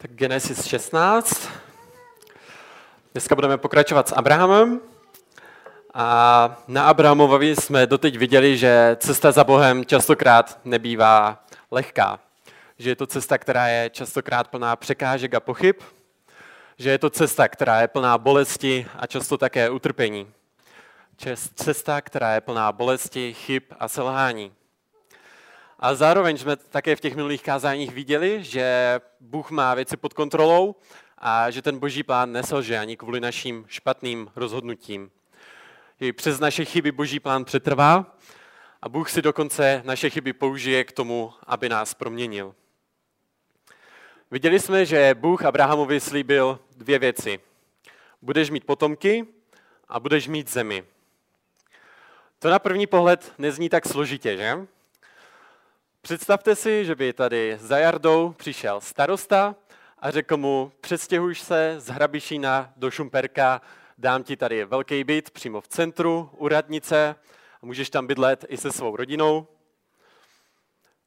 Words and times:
Tak 0.00 0.10
Genesis 0.10 0.64
16. 0.64 1.48
Dneska 3.12 3.34
budeme 3.34 3.58
pokračovat 3.58 4.08
s 4.08 4.12
Abrahamem. 4.12 4.80
A 5.94 6.62
na 6.68 6.84
Abrahamovi 6.84 7.56
jsme 7.56 7.86
doteď 7.86 8.18
viděli, 8.18 8.56
že 8.56 8.96
cesta 9.00 9.32
za 9.32 9.44
Bohem 9.44 9.84
častokrát 9.84 10.60
nebývá 10.64 11.44
lehká. 11.70 12.20
Že 12.78 12.90
je 12.90 12.96
to 12.96 13.06
cesta, 13.06 13.38
která 13.38 13.68
je 13.68 13.90
častokrát 13.90 14.48
plná 14.48 14.76
překážek 14.76 15.34
a 15.34 15.40
pochyb. 15.40 15.76
Že 16.76 16.90
je 16.90 16.98
to 16.98 17.10
cesta, 17.10 17.48
která 17.48 17.80
je 17.80 17.88
plná 17.88 18.18
bolesti 18.18 18.86
a 18.98 19.06
často 19.06 19.38
také 19.38 19.70
utrpení. 19.70 20.32
Cesta, 21.54 22.00
která 22.00 22.34
je 22.34 22.40
plná 22.40 22.72
bolesti, 22.72 23.34
chyb 23.34 23.62
a 23.78 23.88
selhání. 23.88 24.52
A 25.80 25.94
zároveň 25.94 26.38
jsme 26.38 26.56
také 26.56 26.96
v 26.96 27.00
těch 27.00 27.14
minulých 27.14 27.42
kázáních 27.42 27.94
viděli, 27.94 28.44
že 28.44 29.00
Bůh 29.20 29.50
má 29.50 29.74
věci 29.74 29.96
pod 29.96 30.12
kontrolou 30.12 30.76
a 31.18 31.50
že 31.50 31.62
ten 31.62 31.78
boží 31.78 32.02
plán 32.02 32.32
neselže 32.32 32.78
ani 32.78 32.96
kvůli 32.96 33.20
našim 33.20 33.64
špatným 33.68 34.30
rozhodnutím. 34.36 35.10
I 36.00 36.12
přes 36.12 36.40
naše 36.40 36.64
chyby 36.64 36.92
boží 36.92 37.20
plán 37.20 37.44
přetrvá 37.44 38.16
a 38.82 38.88
Bůh 38.88 39.10
si 39.10 39.22
dokonce 39.22 39.82
naše 39.84 40.10
chyby 40.10 40.32
použije 40.32 40.84
k 40.84 40.92
tomu, 40.92 41.32
aby 41.46 41.68
nás 41.68 41.94
proměnil. 41.94 42.54
Viděli 44.30 44.60
jsme, 44.60 44.86
že 44.86 45.14
Bůh 45.14 45.44
Abrahamovi 45.44 46.00
slíbil 46.00 46.58
dvě 46.76 46.98
věci. 46.98 47.40
Budeš 48.22 48.50
mít 48.50 48.64
potomky 48.64 49.26
a 49.88 50.00
budeš 50.00 50.28
mít 50.28 50.50
zemi. 50.50 50.84
To 52.38 52.50
na 52.50 52.58
první 52.58 52.86
pohled 52.86 53.32
nezní 53.38 53.68
tak 53.68 53.86
složitě, 53.86 54.36
že? 54.36 54.66
Představte 56.08 56.56
si, 56.56 56.84
že 56.84 56.94
by 56.94 57.12
tady 57.12 57.58
za 57.60 57.78
Jardou 57.78 58.32
přišel 58.32 58.80
starosta 58.80 59.54
a 59.98 60.10
řekl 60.10 60.36
mu, 60.36 60.72
přestěhuj 60.80 61.34
se 61.34 61.74
z 61.78 61.86
Hrabišína 61.88 62.72
do 62.76 62.90
Šumperka, 62.90 63.60
dám 63.98 64.22
ti 64.22 64.36
tady 64.36 64.64
velký 64.64 65.04
byt 65.04 65.30
přímo 65.30 65.60
v 65.60 65.68
centru, 65.68 66.30
u 66.36 66.48
radnice, 66.48 67.16
a 67.62 67.66
můžeš 67.66 67.90
tam 67.90 68.06
bydlet 68.06 68.44
i 68.48 68.56
se 68.56 68.72
svou 68.72 68.96
rodinou. 68.96 69.46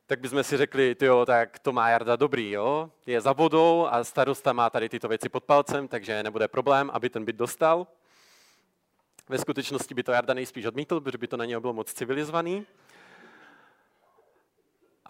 Tak 0.05 0.19
bychom 0.19 0.43
si 0.43 0.57
řekli, 0.57 0.95
jo, 1.01 1.25
tak 1.25 1.59
to 1.59 1.71
má 1.71 1.89
Jarda 1.89 2.15
dobrý, 2.15 2.51
jo? 2.51 2.91
je 3.05 3.21
za 3.21 3.33
vodou 3.33 3.87
a 3.91 4.03
starosta 4.03 4.53
má 4.53 4.69
tady 4.69 4.89
tyto 4.89 5.07
věci 5.07 5.29
pod 5.29 5.43
palcem, 5.43 5.87
takže 5.87 6.23
nebude 6.23 6.47
problém, 6.47 6.89
aby 6.93 7.09
ten 7.09 7.25
byt 7.25 7.35
dostal. 7.35 7.87
Ve 9.29 9.37
skutečnosti 9.37 9.93
by 9.93 10.03
to 10.03 10.11
Jarda 10.11 10.33
nejspíš 10.33 10.65
odmítl, 10.65 11.01
protože 11.01 11.17
by 11.17 11.27
to 11.27 11.37
na 11.37 11.45
něho 11.45 11.61
bylo 11.61 11.73
moc 11.73 11.93
civilizovaný. 11.93 12.65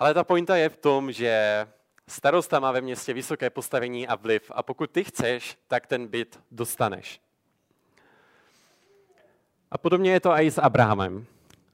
Ale 0.02 0.14
ta 0.14 0.24
pointa 0.24 0.56
je 0.56 0.70
v 0.70 0.78
tom, 0.78 1.12
že 1.12 1.68
starosta 2.08 2.60
má 2.60 2.72
ve 2.72 2.82
městě 2.82 3.14
vysoké 3.14 3.50
postavení 3.50 4.08
a 4.08 4.16
vliv 4.16 4.52
a 4.56 4.64
pokud 4.64 4.92
ty 4.92 5.04
chceš, 5.04 5.58
tak 5.68 5.88
ten 5.88 6.08
byt 6.08 6.40
dostaneš. 6.52 7.22
A 9.72 9.78
podobně 9.78 10.12
je 10.12 10.20
to 10.20 10.32
i 10.32 10.52
s 10.52 10.58
Abrahamem. 10.58 11.26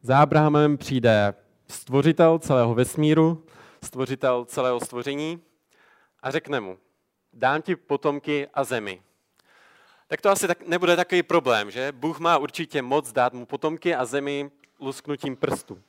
Za 0.02 0.19
Abrahamem 0.19 0.78
přijde 0.78 1.34
stvořitel 1.67 2.39
celého 2.39 2.75
vesmíru, 2.75 3.45
stvořitel 3.84 4.45
celého 4.45 4.80
stvoření 4.80 5.41
a 6.23 6.31
řekne 6.31 6.59
mu, 6.59 6.78
dám 7.34 7.62
ti 7.62 7.75
potomky 7.75 8.47
a 8.53 8.64
zemi. 8.64 9.02
Tak 10.08 10.22
to 10.22 10.30
asi 10.30 10.47
tak 10.47 10.67
nebude 10.67 10.95
takový 10.95 11.23
problém, 11.23 11.72
že? 11.72 11.91
Bůh 11.91 12.19
má 12.19 12.38
určitě 12.38 12.81
moc 12.81 13.12
dát 13.12 13.34
mu 13.34 13.45
potomky 13.45 13.95
a 13.95 14.06
zemi 14.06 14.52
lusknutím 14.80 15.36
prstu. 15.36 15.81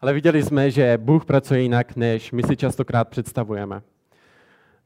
Ale 0.00 0.12
viděli 0.12 0.42
jsme, 0.42 0.70
že 0.70 0.98
Bůh 0.98 1.24
pracuje 1.24 1.60
jinak, 1.60 1.96
než 1.96 2.32
my 2.32 2.42
si 2.42 2.56
častokrát 2.56 3.08
představujeme. 3.08 3.82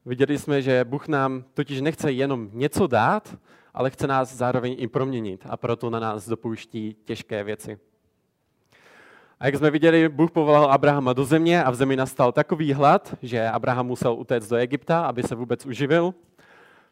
Viděli 0.05 0.37
jsme, 0.37 0.61
že 0.61 0.83
Bůh 0.83 1.07
nám 1.07 1.43
totiž 1.53 1.81
nechce 1.81 2.11
jenom 2.11 2.49
něco 2.53 2.87
dát, 2.87 3.35
ale 3.73 3.89
chce 3.89 4.07
nás 4.07 4.35
zároveň 4.35 4.75
i 4.77 4.87
proměnit 4.87 5.45
a 5.49 5.57
proto 5.57 5.89
na 5.89 5.99
nás 5.99 6.27
dopouští 6.27 6.95
těžké 7.05 7.43
věci. 7.43 7.79
A 9.39 9.45
jak 9.45 9.55
jsme 9.55 9.71
viděli, 9.71 10.09
Bůh 10.09 10.31
povolal 10.31 10.71
Abrahama 10.71 11.13
do 11.13 11.25
země 11.25 11.63
a 11.63 11.71
v 11.71 11.75
zemi 11.75 11.95
nastal 11.95 12.31
takový 12.31 12.73
hlad, 12.73 13.15
že 13.21 13.49
Abraham 13.49 13.87
musel 13.87 14.13
utéct 14.13 14.49
do 14.49 14.55
Egypta, 14.55 15.05
aby 15.05 15.23
se 15.23 15.35
vůbec 15.35 15.65
uživil. 15.65 16.13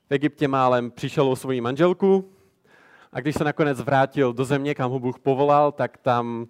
V 0.09 0.11
Egyptě 0.11 0.47
málem 0.47 0.91
přišel 0.91 1.29
o 1.29 1.35
svoji 1.35 1.61
manželku 1.61 2.31
a 3.13 3.19
když 3.19 3.35
se 3.35 3.43
nakonec 3.43 3.81
vrátil 3.81 4.33
do 4.33 4.45
země, 4.45 4.75
kam 4.75 4.91
ho 4.91 4.99
Bůh 4.99 5.19
povolal, 5.19 5.71
tak 5.71 5.97
tam 5.97 6.47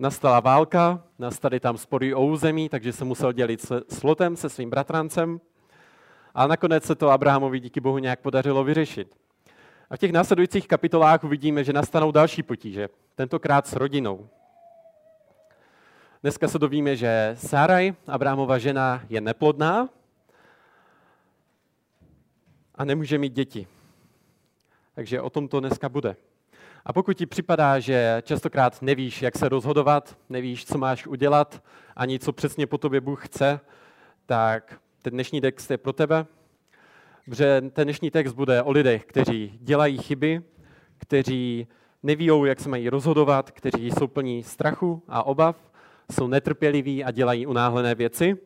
nastala 0.00 0.40
válka, 0.40 1.02
nastaly 1.18 1.60
tam 1.60 1.78
spory 1.78 2.14
o 2.14 2.24
území, 2.24 2.68
takže 2.68 2.92
se 2.92 3.04
musel 3.04 3.32
dělit 3.32 3.60
s 3.88 4.02
Lotem, 4.02 4.36
se 4.36 4.48
svým 4.48 4.70
bratrancem. 4.70 5.40
A 6.34 6.46
nakonec 6.46 6.84
se 6.84 6.94
to 6.94 7.10
Abrahamovi 7.10 7.60
díky 7.60 7.80
Bohu 7.80 7.98
nějak 7.98 8.20
podařilo 8.20 8.64
vyřešit. 8.64 9.16
A 9.90 9.96
v 9.96 9.98
těch 9.98 10.12
následujících 10.12 10.68
kapitolách 10.68 11.24
uvidíme, 11.24 11.64
že 11.64 11.72
nastanou 11.72 12.12
další 12.12 12.42
potíže, 12.42 12.88
tentokrát 13.14 13.66
s 13.66 13.72
rodinou. 13.72 14.28
Dneska 16.22 16.48
se 16.48 16.58
dovíme, 16.58 16.96
že 16.96 17.32
Saraj, 17.38 17.94
Abrahamova 18.06 18.58
žena, 18.58 19.02
je 19.08 19.20
neplodná 19.20 19.88
a 22.74 22.84
nemůže 22.84 23.18
mít 23.18 23.32
děti. 23.32 23.66
Takže 24.94 25.20
o 25.20 25.30
tom 25.30 25.48
to 25.48 25.60
dneska 25.60 25.88
bude. 25.88 26.16
A 26.84 26.92
pokud 26.92 27.14
ti 27.14 27.26
připadá, 27.26 27.78
že 27.78 28.22
častokrát 28.24 28.82
nevíš, 28.82 29.22
jak 29.22 29.38
se 29.38 29.48
rozhodovat, 29.48 30.18
nevíš, 30.28 30.66
co 30.66 30.78
máš 30.78 31.06
udělat, 31.06 31.62
ani 31.96 32.18
co 32.18 32.32
přesně 32.32 32.66
po 32.66 32.78
tobě 32.78 33.00
Bůh 33.00 33.26
chce, 33.26 33.60
tak 34.26 34.80
ten 35.02 35.12
dnešní 35.12 35.40
text 35.40 35.70
je 35.70 35.78
pro 35.78 35.92
tebe. 35.92 36.26
Protože 37.24 37.60
ten 37.72 37.84
dnešní 37.84 38.10
text 38.10 38.32
bude 38.32 38.62
o 38.62 38.70
lidech, 38.70 39.04
kteří 39.04 39.58
dělají 39.60 39.98
chyby, 39.98 40.42
kteří 40.98 41.66
neví, 42.02 42.30
jak 42.44 42.60
se 42.60 42.68
mají 42.68 42.88
rozhodovat, 42.88 43.50
kteří 43.50 43.90
jsou 43.90 44.06
plní 44.06 44.42
strachu 44.42 45.02
a 45.08 45.22
obav, 45.22 45.56
jsou 46.12 46.26
netrpěliví 46.26 47.04
a 47.04 47.10
dělají 47.10 47.46
unáhlené 47.46 47.94
věci. 47.94 48.36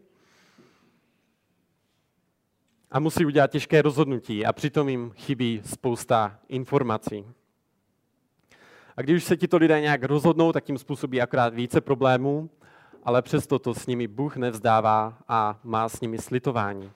A 2.90 3.00
musí 3.00 3.26
udělat 3.26 3.50
těžké 3.50 3.82
rozhodnutí 3.82 4.46
a 4.46 4.52
přitom 4.52 4.88
jim 4.88 5.10
chybí 5.10 5.62
spousta 5.64 6.38
informací. 6.48 7.24
A 8.96 9.02
když 9.02 9.24
se 9.24 9.36
tito 9.36 9.56
lidé 9.56 9.80
nějak 9.80 10.04
rozhodnou, 10.04 10.52
tak 10.52 10.64
tím 10.64 10.78
způsobí 10.78 11.22
akorát 11.22 11.54
více 11.54 11.80
problémů, 11.80 12.50
ale 13.04 13.22
přesto 13.22 13.58
to 13.58 13.74
s 13.74 13.86
nimi 13.86 14.08
Bůh 14.08 14.36
nevzdává 14.36 15.18
a 15.28 15.60
má 15.64 15.88
s 15.88 16.00
nimi 16.00 16.18
slitování. 16.18 16.92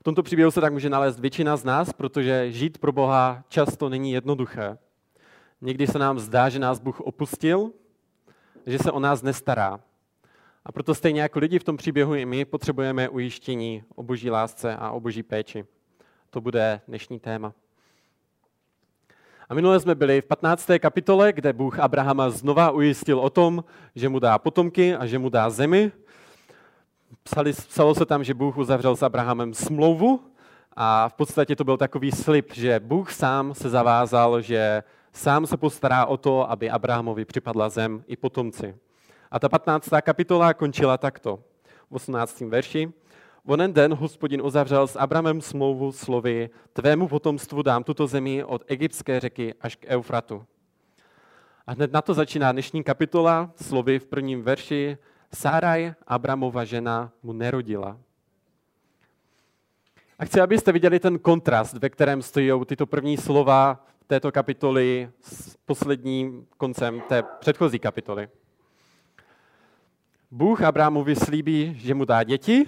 V 0.00 0.02
tomto 0.02 0.22
příběhu 0.22 0.50
se 0.50 0.60
tak 0.60 0.72
může 0.72 0.90
nalézt 0.90 1.18
většina 1.18 1.56
z 1.56 1.64
nás, 1.64 1.92
protože 1.92 2.52
žít 2.52 2.78
pro 2.78 2.92
Boha 2.92 3.44
často 3.48 3.88
není 3.88 4.12
jednoduché. 4.12 4.78
Někdy 5.60 5.86
se 5.86 5.98
nám 5.98 6.18
zdá, 6.18 6.48
že 6.48 6.58
nás 6.58 6.78
Bůh 6.78 7.00
opustil, 7.00 7.72
že 8.66 8.78
se 8.78 8.92
o 8.92 9.00
nás 9.00 9.22
nestará. 9.22 9.80
A 10.64 10.72
proto 10.72 10.94
stejně 10.94 11.22
jako 11.22 11.38
lidi 11.38 11.58
v 11.58 11.64
tom 11.64 11.76
příběhu 11.76 12.14
i 12.14 12.26
my 12.26 12.44
potřebujeme 12.44 13.08
ujištění 13.08 13.84
o 13.94 14.02
boží 14.02 14.30
lásce 14.30 14.76
a 14.76 14.90
o 14.90 15.00
boží 15.00 15.22
péči. 15.22 15.64
To 16.30 16.40
bude 16.40 16.80
dnešní 16.88 17.20
téma. 17.20 17.54
A 19.48 19.54
minule 19.54 19.80
jsme 19.80 19.94
byli 19.94 20.20
v 20.20 20.24
15. 20.24 20.70
kapitole, 20.78 21.32
kde 21.32 21.52
Bůh 21.52 21.78
Abrahama 21.78 22.30
znova 22.30 22.70
ujistil 22.70 23.20
o 23.20 23.30
tom, 23.30 23.64
že 23.94 24.08
mu 24.08 24.18
dá 24.18 24.38
potomky 24.38 24.94
a 24.94 25.06
že 25.06 25.18
mu 25.18 25.28
dá 25.28 25.50
zemi. 25.50 25.92
Psali, 27.22 27.52
psalo 27.52 27.94
se 27.94 28.06
tam, 28.06 28.24
že 28.24 28.34
Bůh 28.34 28.56
uzavřel 28.56 28.96
s 28.96 29.02
Abrahamem 29.02 29.54
smlouvu 29.54 30.20
a 30.76 31.08
v 31.08 31.14
podstatě 31.14 31.56
to 31.56 31.64
byl 31.64 31.76
takový 31.76 32.12
slib, 32.12 32.52
že 32.52 32.80
Bůh 32.80 33.12
sám 33.12 33.54
se 33.54 33.70
zavázal, 33.70 34.40
že 34.40 34.82
sám 35.12 35.46
se 35.46 35.56
postará 35.56 36.06
o 36.06 36.16
to, 36.16 36.50
aby 36.50 36.70
Abrahamovi 36.70 37.24
připadla 37.24 37.68
zem 37.68 38.04
i 38.06 38.16
potomci. 38.16 38.76
A 39.30 39.38
ta 39.38 39.48
15. 39.48 39.88
kapitola 40.02 40.54
končila 40.54 40.98
takto, 40.98 41.38
v 41.90 41.94
18. 41.94 42.40
verši. 42.40 42.92
Onen 43.48 43.72
den 43.72 43.94
hospodin 43.94 44.42
uzavřel 44.42 44.86
s 44.86 44.96
Abramem 44.96 45.40
smlouvu 45.40 45.92
slovy, 45.92 46.50
tvému 46.72 47.08
potomstvu 47.08 47.62
dám 47.62 47.84
tuto 47.84 48.06
zemi 48.06 48.44
od 48.44 48.64
egyptské 48.66 49.20
řeky 49.20 49.54
až 49.60 49.76
k 49.76 49.84
Eufratu. 49.88 50.46
A 51.66 51.72
hned 51.72 51.92
na 51.92 52.02
to 52.02 52.14
začíná 52.14 52.52
dnešní 52.52 52.84
kapitola 52.84 53.50
slovy 53.56 53.98
v 53.98 54.06
prvním 54.06 54.42
verši, 54.42 54.98
Sáraj, 55.34 55.94
Abramova 56.06 56.64
žena, 56.64 57.12
mu 57.22 57.32
nerodila. 57.32 57.98
A 60.18 60.24
chci, 60.24 60.40
abyste 60.40 60.72
viděli 60.72 61.00
ten 61.00 61.18
kontrast, 61.18 61.74
ve 61.74 61.90
kterém 61.90 62.22
stojí 62.22 62.52
tyto 62.66 62.86
první 62.86 63.16
slova 63.16 63.86
této 64.06 64.32
kapitoly 64.32 65.10
s 65.20 65.56
posledním 65.56 66.46
koncem 66.56 67.02
té 67.08 67.22
předchozí 67.22 67.78
kapitoly. 67.78 68.28
Bůh 70.30 70.62
Abrahamovi 70.62 71.16
slíbí, 71.16 71.74
že 71.78 71.94
mu 71.94 72.04
dá 72.04 72.22
děti, 72.22 72.66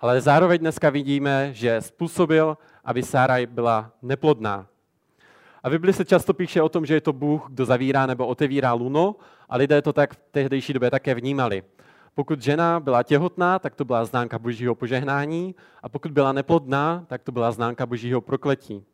ale 0.00 0.20
zároveň 0.20 0.60
dneska 0.60 0.90
vidíme, 0.90 1.54
že 1.54 1.80
způsobil, 1.80 2.58
aby 2.84 3.02
Sáraj 3.02 3.46
byla 3.46 3.92
neplodná. 4.02 4.66
A 5.62 5.68
v 5.68 5.72
Bibli 5.72 5.92
se 5.92 6.04
často 6.04 6.34
píše 6.34 6.62
o 6.62 6.68
tom, 6.68 6.86
že 6.86 6.94
je 6.94 7.00
to 7.00 7.12
Bůh, 7.12 7.46
kdo 7.48 7.64
zavírá 7.64 8.06
nebo 8.06 8.26
otevírá 8.26 8.72
luno 8.72 9.16
a 9.48 9.56
lidé 9.56 9.82
to 9.82 9.92
tak 9.92 10.14
v 10.14 10.18
tehdejší 10.30 10.72
době 10.72 10.90
také 10.90 11.14
vnímali. 11.14 11.62
Pokud 12.14 12.42
žena 12.42 12.80
byla 12.80 13.02
těhotná, 13.02 13.58
tak 13.58 13.74
to 13.74 13.84
byla 13.84 14.04
známka 14.04 14.38
božího 14.38 14.74
požehnání 14.74 15.54
a 15.82 15.88
pokud 15.88 16.12
byla 16.12 16.32
neplodná, 16.32 17.04
tak 17.06 17.22
to 17.22 17.32
byla 17.32 17.52
známka 17.52 17.86
božího 17.86 18.20
prokletí. 18.20 18.84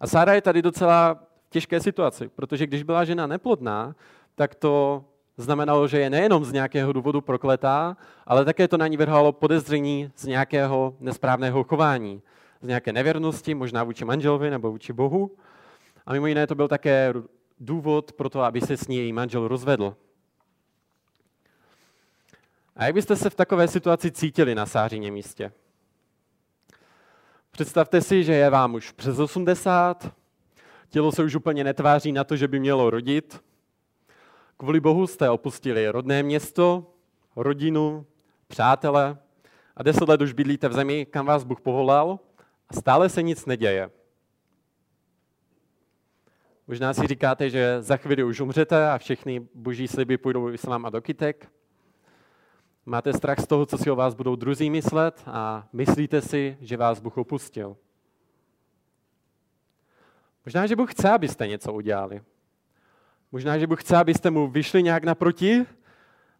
A 0.00 0.06
Sára 0.06 0.34
je 0.34 0.42
tady 0.42 0.62
docela 0.62 1.14
v 1.46 1.50
těžké 1.50 1.80
situaci, 1.80 2.28
protože 2.28 2.66
když 2.66 2.82
byla 2.82 3.04
žena 3.04 3.26
neplodná, 3.26 3.94
tak 4.34 4.54
to 4.54 5.04
znamenalo, 5.36 5.88
že 5.88 5.98
je 5.98 6.10
nejenom 6.10 6.44
z 6.44 6.52
nějakého 6.52 6.92
důvodu 6.92 7.20
prokletá, 7.20 7.96
ale 8.26 8.44
také 8.44 8.68
to 8.68 8.76
na 8.76 8.86
ní 8.86 8.96
vrhalo 8.96 9.32
podezření 9.32 10.10
z 10.16 10.24
nějakého 10.24 10.96
nesprávného 11.00 11.64
chování, 11.64 12.22
z 12.60 12.66
nějaké 12.66 12.92
nevěrnosti, 12.92 13.54
možná 13.54 13.84
vůči 13.84 14.04
manželovi 14.04 14.50
nebo 14.50 14.70
vůči 14.70 14.92
Bohu. 14.92 15.36
A 16.06 16.12
mimo 16.12 16.26
jiné 16.26 16.46
to 16.46 16.54
byl 16.54 16.68
také 16.68 17.14
důvod 17.60 18.12
pro 18.12 18.28
to, 18.28 18.40
aby 18.40 18.60
se 18.60 18.76
s 18.76 18.88
ní 18.88 18.96
její 18.96 19.12
manžel 19.12 19.48
rozvedl. 19.48 19.96
A 22.76 22.84
jak 22.84 22.94
byste 22.94 23.16
se 23.16 23.30
v 23.30 23.34
takové 23.34 23.68
situaci 23.68 24.10
cítili 24.10 24.54
na 24.54 24.66
Sářině 24.66 25.10
místě? 25.10 25.52
Představte 27.50 28.00
si, 28.00 28.24
že 28.24 28.32
je 28.32 28.50
vám 28.50 28.74
už 28.74 28.90
přes 28.90 29.18
80, 29.18 30.12
tělo 30.88 31.12
se 31.12 31.22
už 31.22 31.34
úplně 31.34 31.64
netváří 31.64 32.12
na 32.12 32.24
to, 32.24 32.36
že 32.36 32.48
by 32.48 32.60
mělo 32.60 32.90
rodit. 32.90 33.42
Kvůli 34.56 34.80
Bohu 34.80 35.06
jste 35.06 35.30
opustili 35.30 35.88
rodné 35.88 36.22
město, 36.22 36.86
rodinu, 37.36 38.06
přátele 38.48 39.18
a 39.76 39.82
deset 39.82 40.08
let 40.08 40.20
už 40.20 40.32
bydlíte 40.32 40.68
v 40.68 40.72
zemi, 40.72 41.06
kam 41.06 41.26
vás 41.26 41.44
Bůh 41.44 41.60
povolal 41.60 42.18
a 42.68 42.74
stále 42.74 43.08
se 43.08 43.22
nic 43.22 43.46
neděje. 43.46 43.90
Možná 46.66 46.94
si 46.94 47.06
říkáte, 47.06 47.50
že 47.50 47.82
za 47.82 47.96
chvíli 47.96 48.24
už 48.24 48.40
umřete 48.40 48.90
a 48.90 48.98
všechny 48.98 49.48
boží 49.54 49.88
sliby 49.88 50.18
půjdou 50.18 50.48
s 50.48 50.64
váma 50.64 50.90
do 50.90 51.02
kytek. 51.02 51.52
Máte 52.86 53.12
strach 53.12 53.38
z 53.38 53.46
toho, 53.46 53.66
co 53.66 53.78
si 53.78 53.90
o 53.90 53.96
vás 53.96 54.14
budou 54.14 54.36
druzí 54.36 54.70
myslet 54.70 55.22
a 55.26 55.68
myslíte 55.72 56.22
si, 56.22 56.58
že 56.60 56.76
vás 56.76 57.00
Bůh 57.00 57.18
opustil. 57.18 57.76
Možná, 60.44 60.66
že 60.66 60.76
Bůh 60.76 60.90
chce, 60.92 61.10
abyste 61.10 61.46
něco 61.46 61.72
udělali. 61.72 62.22
Možná, 63.34 63.58
že 63.58 63.66
Bůh 63.66 63.80
chce, 63.80 63.96
abyste 63.96 64.30
mu 64.30 64.48
vyšli 64.48 64.82
nějak 64.82 65.04
naproti 65.04 65.66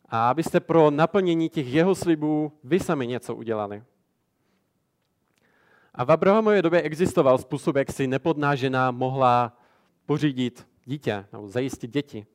a 0.08 0.30
abyste 0.30 0.60
pro 0.60 0.90
naplnění 0.90 1.48
těch 1.48 1.66
jeho 1.66 1.94
slibů 1.94 2.52
vy 2.64 2.80
sami 2.80 3.06
něco 3.06 3.34
udělali. 3.34 3.82
A 5.94 6.04
v 6.04 6.12
Abrahamově 6.12 6.62
době 6.62 6.82
existoval 6.82 7.38
způsob, 7.38 7.76
jak 7.76 7.92
si 7.92 8.06
neplodná 8.06 8.54
žena 8.54 8.90
mohla 8.90 9.56
pořídit 10.06 10.66
dítě 10.84 11.26
nebo 11.32 11.48
zajistit 11.48 11.90
děti. 11.90 12.26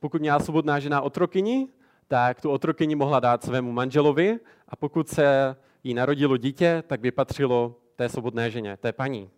Pokud 0.00 0.20
měla 0.20 0.40
svobodná 0.40 0.78
žena 0.78 1.00
otrokyni, 1.00 1.68
tak 2.08 2.40
tu 2.40 2.50
otrokyni 2.50 2.94
mohla 2.94 3.20
dát 3.20 3.44
svému 3.44 3.72
manželovi 3.72 4.38
a 4.68 4.76
pokud 4.76 5.08
se 5.08 5.56
jí 5.84 5.94
narodilo 5.94 6.36
dítě, 6.36 6.82
tak 6.86 7.00
by 7.00 7.10
patřilo 7.10 7.76
té 7.96 8.08
svobodné 8.08 8.50
ženě, 8.50 8.76
té 8.76 8.92
paní. 8.92 9.30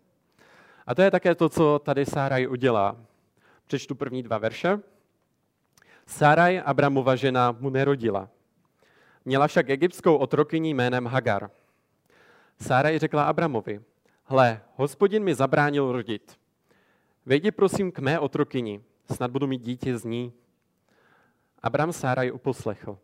A 0.87 0.95
to 0.95 1.03
je 1.03 1.11
také 1.11 1.35
to, 1.35 1.49
co 1.49 1.79
tady 1.79 2.07
Sáraj 2.07 2.47
udělá. 2.47 3.10
Přečtu 3.71 3.95
první 3.95 4.23
dva 4.23 4.39
verše. 4.39 4.81
Sáraj, 6.07 6.63
Abramova 6.65 7.17
žena, 7.17 7.53
mu 7.61 7.71
nerodila. 7.71 8.29
Měla 9.25 9.47
však 9.47 9.71
egyptskou 9.71 10.17
otrokyni 10.17 10.75
jménem 10.75 11.07
Hagar. 11.07 11.51
Sáraj 12.61 12.99
řekla 12.99 13.25
Abramovi, 13.25 13.81
hle, 14.25 14.61
hospodin 14.75 15.25
mi 15.25 15.35
zabránil 15.35 15.93
rodit. 15.93 16.39
Vejdi 17.27 17.51
prosím 17.51 17.93
k 17.93 17.99
mé 17.99 18.19
otrokyni, 18.19 18.83
snad 19.13 19.31
budu 19.31 19.47
mít 19.47 19.63
dítě 19.63 19.99
z 19.99 20.05
ní. 20.05 20.33
Abram 21.63 21.93
Sáraj 21.93 22.33
uposlechl. 22.33 22.99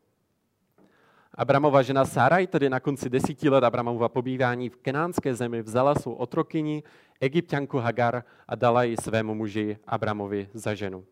Abramova 1.37 1.83
žena 1.85 2.05
Sáraj 2.05 2.47
tedy 2.47 2.71
na 2.73 2.81
konci 2.81 3.11
desíti 3.11 3.49
let 3.49 3.65
Abramova 3.65 4.09
pobývání 4.09 4.69
v 4.69 4.77
kenánské 4.77 5.35
zemi 5.35 5.63
vzala 5.63 5.95
svou 5.95 6.13
otrokyni, 6.13 6.83
egyptianku 7.21 7.79
Hagar 7.79 8.25
a 8.49 8.55
dala 8.55 8.83
ji 8.83 8.97
svému 8.97 9.35
muži 9.35 9.77
Abramovi 9.87 10.49
za 10.55 10.75
ženu. 10.75 11.05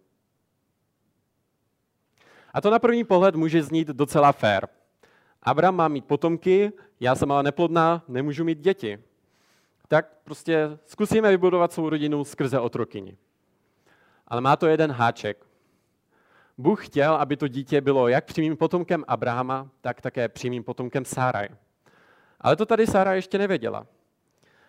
A 2.54 2.60
to 2.60 2.70
na 2.70 2.78
první 2.78 3.04
pohled 3.04 3.34
může 3.34 3.62
znít 3.62 3.88
docela 3.88 4.32
fér. 4.32 4.68
Abram 5.42 5.76
má 5.76 5.88
mít 5.88 6.04
potomky, 6.04 6.72
já 7.00 7.14
jsem 7.14 7.32
ale 7.32 7.42
neplodná, 7.42 8.04
nemůžu 8.08 8.44
mít 8.44 8.58
děti. 8.58 8.98
Tak 9.88 10.06
prostě 10.24 10.78
zkusíme 10.84 11.30
vybudovat 11.30 11.72
svou 11.72 11.88
rodinu 11.88 12.24
skrze 12.24 12.58
otrokyni. 12.58 13.16
Ale 14.28 14.40
má 14.40 14.56
to 14.56 14.66
jeden 14.66 14.92
háček. 14.92 15.44
Bůh 16.58 16.86
chtěl, 16.86 17.14
aby 17.14 17.36
to 17.36 17.48
dítě 17.48 17.80
bylo 17.80 18.08
jak 18.08 18.24
přímým 18.24 18.56
potomkem 18.56 19.04
Abrahama, 19.08 19.70
tak 19.80 20.00
také 20.00 20.28
přímým 20.28 20.64
potomkem 20.64 21.04
Sáraj. 21.04 21.48
Ale 22.40 22.56
to 22.56 22.66
tady 22.66 22.86
Sára 22.86 23.14
ještě 23.14 23.38
nevěděla. 23.38 23.86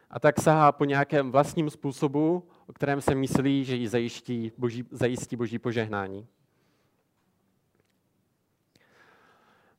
A 0.10 0.20
tak 0.20 0.42
sahá 0.42 0.72
po 0.72 0.86
nějakém 0.86 1.32
vlastním 1.32 1.70
způsobu, 1.70 2.48
o 2.68 2.74
kterém 2.74 3.02
se 3.02 3.16
myslí, 3.16 3.66
že 3.66 3.76
ji 3.76 3.88
zajistí 3.88 4.52
boží, 4.58 4.84
zajistí 4.92 5.36
boží 5.36 5.60
požehnání. 5.60 6.28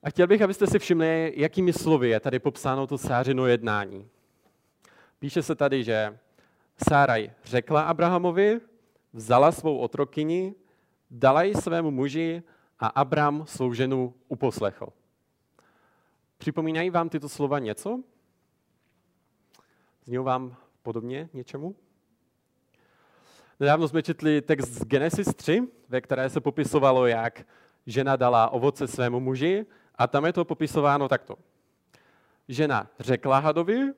A 0.02 0.10
chtěl 0.10 0.26
bych, 0.26 0.42
abyste 0.42 0.66
si 0.66 0.78
všimli, 0.78 1.32
jakými 1.36 1.72
slovy 1.72 2.08
je 2.08 2.20
tady 2.20 2.38
popsáno 2.38 2.86
to 2.86 2.98
Sářino 2.98 3.46
jednání. 3.46 4.08
Píše 5.18 5.42
se 5.42 5.54
tady, 5.54 5.84
že 5.84 6.18
Sáraj 6.88 7.30
řekla 7.44 7.82
Abrahamovi, 7.82 8.60
vzala 9.12 9.52
svou 9.52 9.78
otrokyni 9.78 10.54
dala 11.10 11.42
ji 11.42 11.54
svému 11.54 11.90
muži 11.90 12.42
a 12.78 12.86
Abram 12.86 13.46
svou 13.46 13.72
ženu 13.72 14.14
uposlechl. 14.28 14.92
Připomínají 16.38 16.90
vám 16.90 17.08
tyto 17.08 17.28
slova 17.28 17.58
něco? 17.58 18.02
Zní 20.04 20.18
vám 20.18 20.56
podobně 20.82 21.28
něčemu? 21.32 21.76
Nedávno 23.60 23.88
jsme 23.88 24.02
četli 24.02 24.42
text 24.42 24.68
z 24.68 24.84
Genesis 24.84 25.34
3, 25.34 25.68
ve 25.88 26.00
které 26.00 26.30
se 26.30 26.40
popisovalo, 26.40 27.06
jak 27.06 27.46
žena 27.86 28.16
dala 28.16 28.50
ovoce 28.50 28.86
svému 28.86 29.20
muži 29.20 29.66
a 29.94 30.06
tam 30.06 30.24
je 30.24 30.32
to 30.32 30.44
popisováno 30.44 31.08
takto. 31.08 31.36
Žena 32.48 32.90
řekla 33.00 33.38
hadovi, 33.38 33.92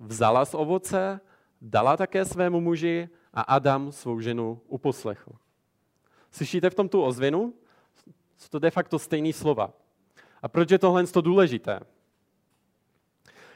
vzala 0.00 0.44
z 0.44 0.54
ovoce, 0.54 1.20
dala 1.60 1.96
také 1.96 2.24
svému 2.24 2.60
muži 2.60 3.08
a 3.34 3.42
Adam 3.42 3.92
svou 3.92 4.20
ženu 4.20 4.60
uposlechl. 4.68 5.32
Slyšíte 6.32 6.70
v 6.70 6.74
tom 6.74 6.88
tu 6.88 7.02
ozvěnu? 7.02 7.54
Jsou 8.38 8.48
to 8.48 8.58
de 8.58 8.70
facto 8.70 8.98
stejné 8.98 9.32
slova. 9.32 9.72
A 10.42 10.48
proč 10.48 10.70
je 10.70 10.78
tohle 10.78 11.04
důležité? 11.20 11.80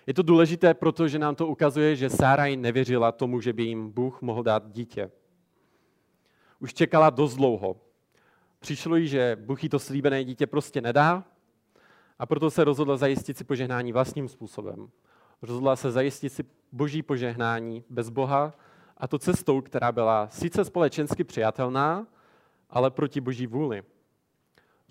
Je 0.06 0.14
to 0.14 0.22
důležité, 0.22 0.74
protože 0.74 1.18
nám 1.18 1.34
to 1.34 1.46
ukazuje, 1.46 1.96
že 1.96 2.10
Sáraj 2.10 2.56
nevěřila 2.56 3.12
tomu, 3.12 3.40
že 3.40 3.52
by 3.52 3.62
jim 3.62 3.90
Bůh 3.90 4.22
mohl 4.22 4.42
dát 4.42 4.72
dítě. 4.72 5.10
Už 6.60 6.74
čekala 6.74 7.10
dost 7.10 7.36
dlouho. 7.36 7.76
Přišlo 8.58 8.96
jí, 8.96 9.08
že 9.08 9.36
Bůh 9.40 9.62
jí 9.62 9.68
to 9.68 9.78
slíbené 9.78 10.24
dítě 10.24 10.46
prostě 10.46 10.80
nedá 10.80 11.24
a 12.18 12.26
proto 12.26 12.50
se 12.50 12.64
rozhodla 12.64 12.96
zajistit 12.96 13.38
si 13.38 13.44
požehnání 13.44 13.92
vlastním 13.92 14.28
způsobem. 14.28 14.90
Rozhodla 15.42 15.76
se 15.76 15.90
zajistit 15.90 16.30
si 16.30 16.44
boží 16.72 17.02
požehnání 17.02 17.84
bez 17.90 18.08
Boha 18.08 18.54
a 18.96 19.08
to 19.08 19.18
cestou, 19.18 19.60
která 19.60 19.92
byla 19.92 20.28
sice 20.28 20.64
společensky 20.64 21.24
přijatelná, 21.24 22.06
ale 22.70 22.90
proti 22.90 23.20
boží 23.20 23.46
vůli. 23.46 23.82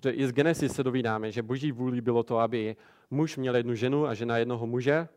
Že 0.02 0.10
i 0.10 0.26
z 0.26 0.32
Genesis 0.32 0.72
se 0.72 0.84
dovídáme, 0.84 1.32
že 1.32 1.42
boží 1.42 1.72
vůli 1.72 2.00
bylo 2.00 2.22
to, 2.22 2.38
aby 2.38 2.76
muž 3.10 3.36
měl 3.36 3.56
jednu 3.56 3.74
ženu 3.74 4.06
a 4.06 4.14
žena 4.14 4.38
jednoho 4.38 4.66
muže 4.66 5.08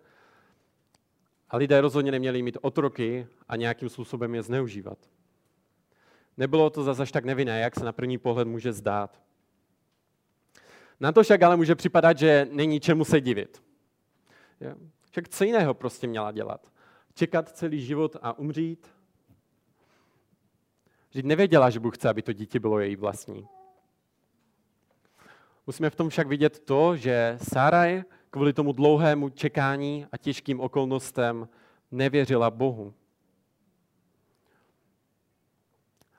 a 1.49 1.57
lidé 1.57 1.81
rozhodně 1.81 2.11
neměli 2.11 2.41
mít 2.41 2.57
otroky 2.61 3.27
a 3.47 3.55
nějakým 3.55 3.89
způsobem 3.89 4.35
je 4.35 4.43
zneužívat. 4.43 4.97
Nebylo 6.37 6.69
to 6.69 6.83
zase 6.83 7.11
tak 7.11 7.25
nevinné, 7.25 7.59
jak 7.59 7.75
se 7.75 7.85
na 7.85 7.91
první 7.91 8.17
pohled 8.17 8.47
může 8.47 8.73
zdát. 8.73 9.21
Na 10.99 11.11
to 11.11 11.23
však 11.23 11.41
ale 11.41 11.57
může 11.57 11.75
připadat, 11.75 12.17
že 12.17 12.47
není 12.51 12.79
čemu 12.79 13.05
se 13.05 13.21
divit. 13.21 13.63
Však 15.11 15.29
co 15.29 15.43
jiného 15.43 15.73
prostě 15.73 16.07
měla 16.07 16.31
dělat? 16.31 16.71
Čekat 17.13 17.49
celý 17.49 17.85
život 17.85 18.15
a 18.21 18.39
umřít? 18.39 18.98
Vždyť 21.09 21.25
nevěděla, 21.25 21.69
že 21.69 21.79
Bůh 21.79 21.95
chce, 21.95 22.09
aby 22.09 22.21
to 22.21 22.33
dítě 22.33 22.59
bylo 22.59 22.79
její 22.79 22.95
vlastní. 22.95 23.47
Musíme 25.67 25.89
v 25.89 25.95
tom 25.95 26.09
však 26.09 26.27
vidět 26.27 26.59
to, 26.59 26.95
že 26.95 27.37
Saraj 27.41 28.03
kvůli 28.29 28.53
tomu 28.53 28.73
dlouhému 28.73 29.29
čekání 29.29 30.05
a 30.11 30.17
těžkým 30.17 30.59
okolnostem 30.59 31.49
nevěřila 31.91 32.51
Bohu. 32.51 32.93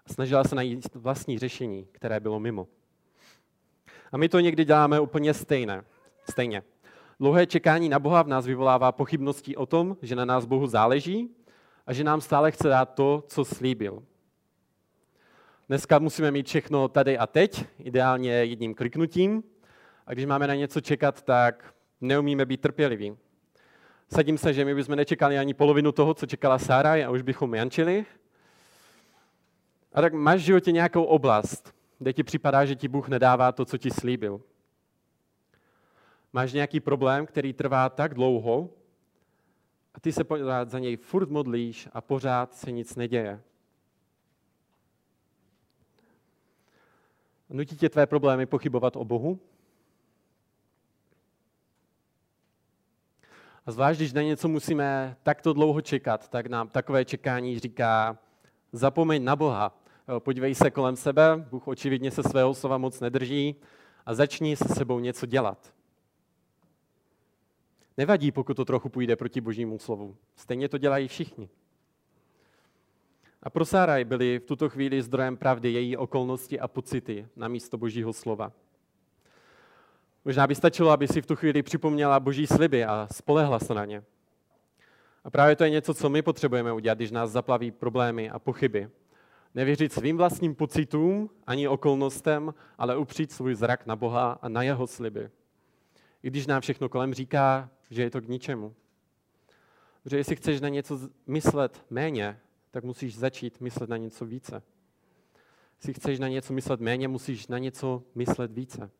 Snažila 0.07 0.45
se 0.45 0.55
najít 0.55 0.95
vlastní 0.95 1.39
řešení, 1.39 1.89
které 1.93 2.21
bylo 2.21 2.41
mimo. 2.41 2.69
A 4.13 4.17
my 4.17 4.29
to 4.29 4.41
někdy 4.41 4.65
děláme 4.65 5.01
úplně 5.01 5.35
stejné, 5.35 5.85
stejně. 6.31 6.63
Dlouhé 7.21 7.47
čekání 7.47 7.89
na 7.89 7.99
Boha 7.99 8.23
v 8.23 8.29
nás 8.29 8.47
vyvolává 8.47 8.93
pochybnosti 8.93 9.57
o 9.57 9.67
tom, 9.67 9.97
že 10.03 10.17
na 10.17 10.25
nás 10.25 10.45
Bohu 10.45 10.67
záleží 10.67 11.37
a 11.87 11.93
že 11.93 12.05
nám 12.05 12.21
stále 12.21 12.51
chce 12.51 12.69
dát 12.69 12.95
to, 12.95 13.25
co 13.27 13.45
slíbil. 13.45 14.03
Dneska 15.71 15.99
musíme 15.99 16.31
mít 16.31 16.47
všechno 16.47 16.89
tady 16.89 17.19
a 17.19 17.27
teď, 17.27 17.65
ideálně 17.79 18.33
jedním 18.33 18.75
kliknutím. 18.75 19.43
A 20.07 20.13
když 20.13 20.27
máme 20.27 20.47
na 20.47 20.55
něco 20.55 20.81
čekat, 20.81 21.23
tak 21.23 21.75
neumíme 22.01 22.47
být 22.47 22.61
trpěliví. 22.61 23.17
Sadím 24.15 24.39
se, 24.39 24.53
že 24.53 24.65
my 24.65 24.75
bychom 24.75 24.97
nečekali 24.97 25.39
ani 25.39 25.55
polovinu 25.55 25.93
toho, 25.93 26.15
co 26.15 26.27
čekala 26.27 26.59
Sára 26.59 27.07
a 27.07 27.11
už 27.11 27.23
bychom 27.23 27.55
jančili. 27.55 28.07
A 29.93 30.01
tak 30.01 30.13
máš 30.13 30.41
v 30.41 30.45
životě 30.45 30.73
nějakou 30.73 31.05
oblast, 31.05 31.75
kde 31.99 32.13
ti 32.13 32.23
připadá, 32.23 32.65
že 32.65 32.75
ti 32.75 32.89
Bůh 32.89 33.09
nedává 33.09 33.53
to, 33.53 33.65
co 33.65 33.79
ti 33.79 33.91
slíbil. 33.91 34.41
Máš 36.33 36.53
nějaký 36.53 36.81
problém, 36.81 37.27
který 37.27 37.53
trvá 37.53 37.89
tak 37.89 38.15
dlouho 38.15 38.71
a 39.95 40.01
ty 40.01 40.13
se 40.13 40.25
pořád 40.25 40.71
za 40.71 40.79
něj 40.79 40.97
furt 40.97 41.31
modlíš 41.31 41.89
a 41.93 42.01
pořád 42.01 42.55
se 42.55 42.73
nic 42.73 42.97
neděje. 42.97 43.41
Nutí 47.53 47.77
tě 47.77 47.89
tvé 47.89 48.07
problémy 48.07 48.47
pochybovat 48.47 48.97
o 48.97 49.05
Bohu? 49.05 49.39
A 53.67 53.73
zvlášť, 53.73 53.99
když 53.99 54.13
na 54.13 54.23
něco 54.23 54.49
musíme 54.49 55.17
takto 55.23 55.53
dlouho 55.53 55.81
čekat, 55.81 56.29
tak 56.29 56.47
nám 56.47 56.69
takové 56.69 57.05
čekání 57.05 57.59
říká, 57.59 58.19
zapomeň 58.73 59.25
na 59.25 59.37
Boha, 59.37 59.81
podívej 60.19 60.55
se 60.55 60.71
kolem 60.71 60.97
sebe, 60.97 61.47
Bůh 61.51 61.69
očividně 61.69 62.11
se 62.11 62.23
svého 62.23 62.55
slova 62.55 62.79
moc 62.79 63.01
nedrží 63.01 63.57
a 64.07 64.15
začni 64.15 64.57
se 64.57 64.69
sebou 64.69 64.99
něco 64.99 65.27
dělat. 65.27 65.75
Nevadí, 67.97 68.33
pokud 68.33 68.55
to 68.55 68.65
trochu 68.65 68.89
půjde 68.89 69.17
proti 69.17 69.41
božímu 69.41 69.79
slovu. 69.79 70.17
Stejně 70.37 70.69
to 70.69 70.79
dělají 70.79 71.09
všichni. 71.09 71.49
A 73.43 73.51
pro 73.51 73.65
Sáraj 73.65 74.05
byly 74.05 74.39
v 74.39 74.45
tuto 74.45 74.69
chvíli 74.69 75.03
zdrojem 75.03 75.37
pravdy 75.37 75.73
její 75.73 75.97
okolnosti 75.97 76.61
a 76.61 76.69
pocity 76.69 77.29
na 77.37 77.49
místo 77.49 77.79
božího 77.79 78.13
slova. 78.13 78.53
Možná 80.25 80.47
by 80.47 80.55
stačilo, 80.55 80.91
aby 80.91 81.09
si 81.09 81.23
v 81.23 81.27
tu 81.27 81.37
chvíli 81.37 81.63
připomněla 81.63 82.21
boží 82.21 82.47
sliby 82.47 82.85
a 82.85 83.09
spolehla 83.13 83.59
se 83.59 83.75
na 83.75 83.85
ně. 83.85 84.03
A 85.25 85.31
právě 85.31 85.57
to 85.57 85.65
je 85.65 85.71
něco, 85.71 85.95
co 85.95 86.09
my 86.09 86.23
potřebujeme 86.23 86.73
udělat, 86.73 86.99
když 86.99 87.11
nás 87.11 87.31
zaplaví 87.31 87.71
problémy 87.71 88.31
a 88.31 88.39
pochyby. 88.39 88.89
Nevěřit 89.55 89.93
svým 89.93 90.17
vlastním 90.17 90.55
pocitům 90.55 91.31
ani 91.47 91.69
okolnostem, 91.69 92.55
ale 92.79 92.97
upřít 92.97 93.33
svůj 93.33 93.55
zrak 93.55 93.87
na 93.87 93.97
Boha 93.97 94.39
a 94.43 94.49
na 94.49 94.63
jeho 94.63 94.87
sliby. 94.87 95.31
I 96.23 96.31
když 96.31 96.47
nám 96.47 96.61
všechno 96.61 96.89
kolem 96.89 97.15
říká, 97.15 97.71
že 97.91 98.03
je 98.03 98.11
to 98.11 98.21
k 98.21 98.29
ničemu. 98.29 98.75
Protože 100.03 100.17
jestli 100.17 100.37
chceš 100.37 100.61
na 100.61 100.69
něco 100.69 100.99
myslet 101.27 101.85
méně, 101.91 102.41
tak 102.71 102.85
musíš 102.85 103.17
začít 103.17 103.61
myslet 103.61 103.91
na 103.91 103.97
něco 103.97 104.27
více. 104.27 104.63
Jestli 105.79 105.95
chceš 105.95 106.19
na 106.19 106.29
něco 106.29 106.53
myslet 106.53 106.81
méně, 106.81 107.09
musíš 107.09 107.47
na 107.47 107.59
něco 107.59 108.03
myslet 108.15 108.53
více. 108.53 108.91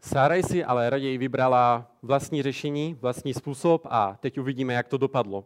Sáraj 0.00 0.42
si 0.42 0.64
ale 0.64 0.90
raději 0.90 1.18
vybrala 1.18 1.90
vlastní 2.02 2.42
řešení, 2.42 2.94
vlastní 2.94 3.34
způsob 3.34 3.86
a 3.90 4.18
teď 4.20 4.38
uvidíme, 4.38 4.74
jak 4.74 4.88
to 4.88 4.98
dopadlo. 4.98 5.44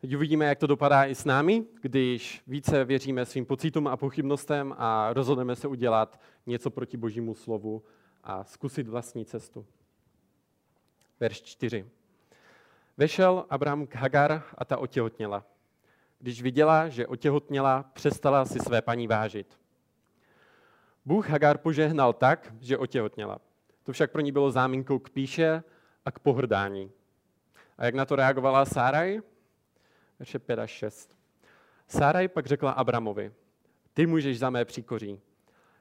Teď 0.00 0.16
uvidíme, 0.16 0.44
jak 0.44 0.58
to 0.58 0.66
dopadá 0.66 1.04
i 1.04 1.14
s 1.14 1.24
námi, 1.24 1.64
když 1.80 2.42
více 2.46 2.84
věříme 2.84 3.26
svým 3.26 3.46
pocitům 3.46 3.88
a 3.88 3.96
pochybnostem 3.96 4.74
a 4.78 5.12
rozhodneme 5.12 5.56
se 5.56 5.68
udělat 5.68 6.20
něco 6.46 6.70
proti 6.70 6.96
božímu 6.96 7.34
slovu 7.34 7.82
a 8.24 8.44
zkusit 8.44 8.88
vlastní 8.88 9.24
cestu. 9.24 9.66
Verš 11.20 11.42
4. 11.42 11.86
Vešel 12.96 13.46
Abraham 13.50 13.86
k 13.86 13.94
Hagar 13.94 14.42
a 14.58 14.64
ta 14.64 14.78
otěhotněla. 14.78 15.44
Když 16.18 16.42
viděla, 16.42 16.88
že 16.88 17.06
otěhotněla, 17.06 17.82
přestala 17.82 18.44
si 18.44 18.58
své 18.58 18.82
paní 18.82 19.06
vážit. 19.06 19.58
Bůh 21.04 21.30
Hagar 21.30 21.58
požehnal 21.58 22.12
tak, 22.12 22.54
že 22.60 22.78
otěhotněla. 22.78 23.38
To 23.82 23.92
však 23.92 24.10
pro 24.10 24.20
ní 24.20 24.32
bylo 24.32 24.50
záminkou 24.50 24.98
k 24.98 25.10
píše 25.10 25.62
a 26.04 26.10
k 26.10 26.18
pohrdání. 26.18 26.90
A 27.78 27.84
jak 27.84 27.94
na 27.94 28.04
to 28.04 28.16
reagovala 28.16 28.64
Sáraj? 28.64 29.20
Verše 30.18 30.38
5 30.38 30.58
až 30.58 30.70
6. 30.70 31.16
Sáraj 31.88 32.28
pak 32.28 32.46
řekla 32.46 32.70
Abramovi, 32.70 33.32
ty 33.94 34.06
můžeš 34.06 34.38
za 34.38 34.50
mé 34.50 34.64
příkoří. 34.64 35.20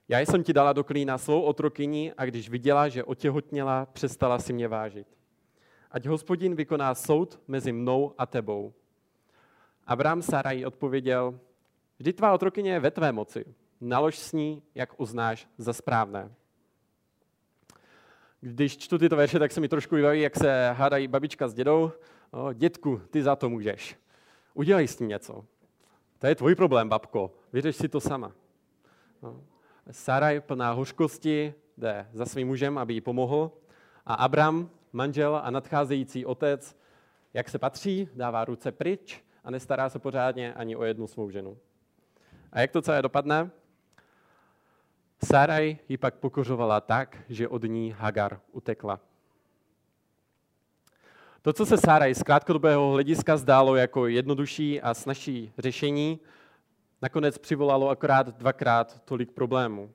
Já 0.08 0.20
jsem 0.20 0.44
ti 0.44 0.54
dala 0.54 0.74
do 0.74 0.84
klína 0.84 1.18
svou 1.18 1.42
otrokyni 1.42 2.14
a 2.18 2.26
když 2.26 2.50
viděla, 2.50 2.90
že 2.90 3.04
otěhotněla, 3.04 3.86
přestala 3.86 4.40
si 4.40 4.54
mě 4.54 4.68
vážit. 4.68 5.21
Ať 5.92 6.06
hospodin 6.06 6.56
vykoná 6.56 6.96
soud 6.96 7.40
mezi 7.48 7.72
mnou 7.72 8.14
a 8.18 8.26
tebou. 8.26 8.74
Abraham 9.88 10.22
Sáraj 10.22 10.66
odpověděl, 10.66 11.40
vždy 12.00 12.14
tvá 12.14 12.34
otrokyně 12.34 12.72
je 12.72 12.80
ve 12.80 12.92
tvé 12.92 13.12
moci. 13.12 13.46
Nalož 13.82 14.20
s 14.20 14.34
ní, 14.34 14.64
jak 14.76 15.00
uznáš 15.00 15.48
za 15.58 15.74
správné. 15.74 16.32
Když 18.42 18.78
čtu 18.78 18.98
tyto 18.98 19.16
verše, 19.16 19.40
tak 19.40 19.52
se 19.52 19.62
mi 19.62 19.68
trošku 19.68 19.96
vybaví, 19.96 20.22
jak 20.22 20.36
se 20.36 20.72
hádají 20.72 21.08
babička 21.08 21.48
s 21.48 21.54
dědou. 21.54 21.92
O, 22.32 22.54
dětku, 22.54 23.02
ty 23.10 23.24
za 23.24 23.36
to 23.36 23.50
můžeš. 23.50 23.98
Udělej 24.54 24.88
s 24.88 24.96
tím 24.96 25.08
něco. 25.08 25.46
To 26.20 26.28
je 26.28 26.36
tvůj 26.36 26.56
problém, 26.56 26.90
babko. 26.90 27.32
Vyřeš 27.54 27.76
si 27.76 27.90
to 27.90 28.00
sama. 28.00 28.32
No. 29.22 29.44
Saraj 29.92 30.40
plná 30.40 30.72
hořkosti 30.72 31.54
jde 31.78 32.08
za 32.14 32.26
svým 32.26 32.48
mužem, 32.48 32.78
aby 32.78 32.94
jí 32.94 33.02
pomohl. 33.02 33.52
A 34.06 34.14
Abram, 34.14 34.70
manžel 34.94 35.42
a 35.44 35.50
nadcházející 35.52 36.26
otec, 36.26 36.78
jak 37.34 37.50
se 37.50 37.60
patří, 37.60 38.10
dává 38.16 38.46
ruce 38.46 38.72
pryč 38.72 39.24
a 39.44 39.52
nestará 39.52 39.90
se 39.90 40.00
pořádně 40.00 40.54
ani 40.54 40.76
o 40.76 40.84
jednu 40.84 41.08
svou 41.08 41.30
ženu. 41.30 41.58
A 42.52 42.60
jak 42.60 42.72
to 42.72 42.82
celé 42.82 43.02
dopadne? 43.02 43.52
Saraj 45.26 45.78
ji 45.90 45.98
pak 45.98 46.16
pokořovala 46.16 46.82
tak, 46.82 47.18
že 47.30 47.48
od 47.48 47.64
ní 47.64 47.96
Hagar 47.98 48.40
utekla. 48.52 49.00
To, 51.44 51.54
co 51.54 51.66
se 51.66 51.78
Sáraj 51.78 52.16
z 52.16 52.24
krátkodobého 52.24 52.92
hlediska 52.92 53.38
zdálo 53.38 53.76
jako 53.76 54.08
jednodušší 54.08 54.82
a 54.82 54.94
snažší 54.94 55.54
řešení, 55.58 56.20
nakonec 57.02 57.38
přivolalo 57.38 57.90
akorát 57.90 58.28
dvakrát 58.28 59.02
tolik 59.06 59.32
problémů. 59.32 59.92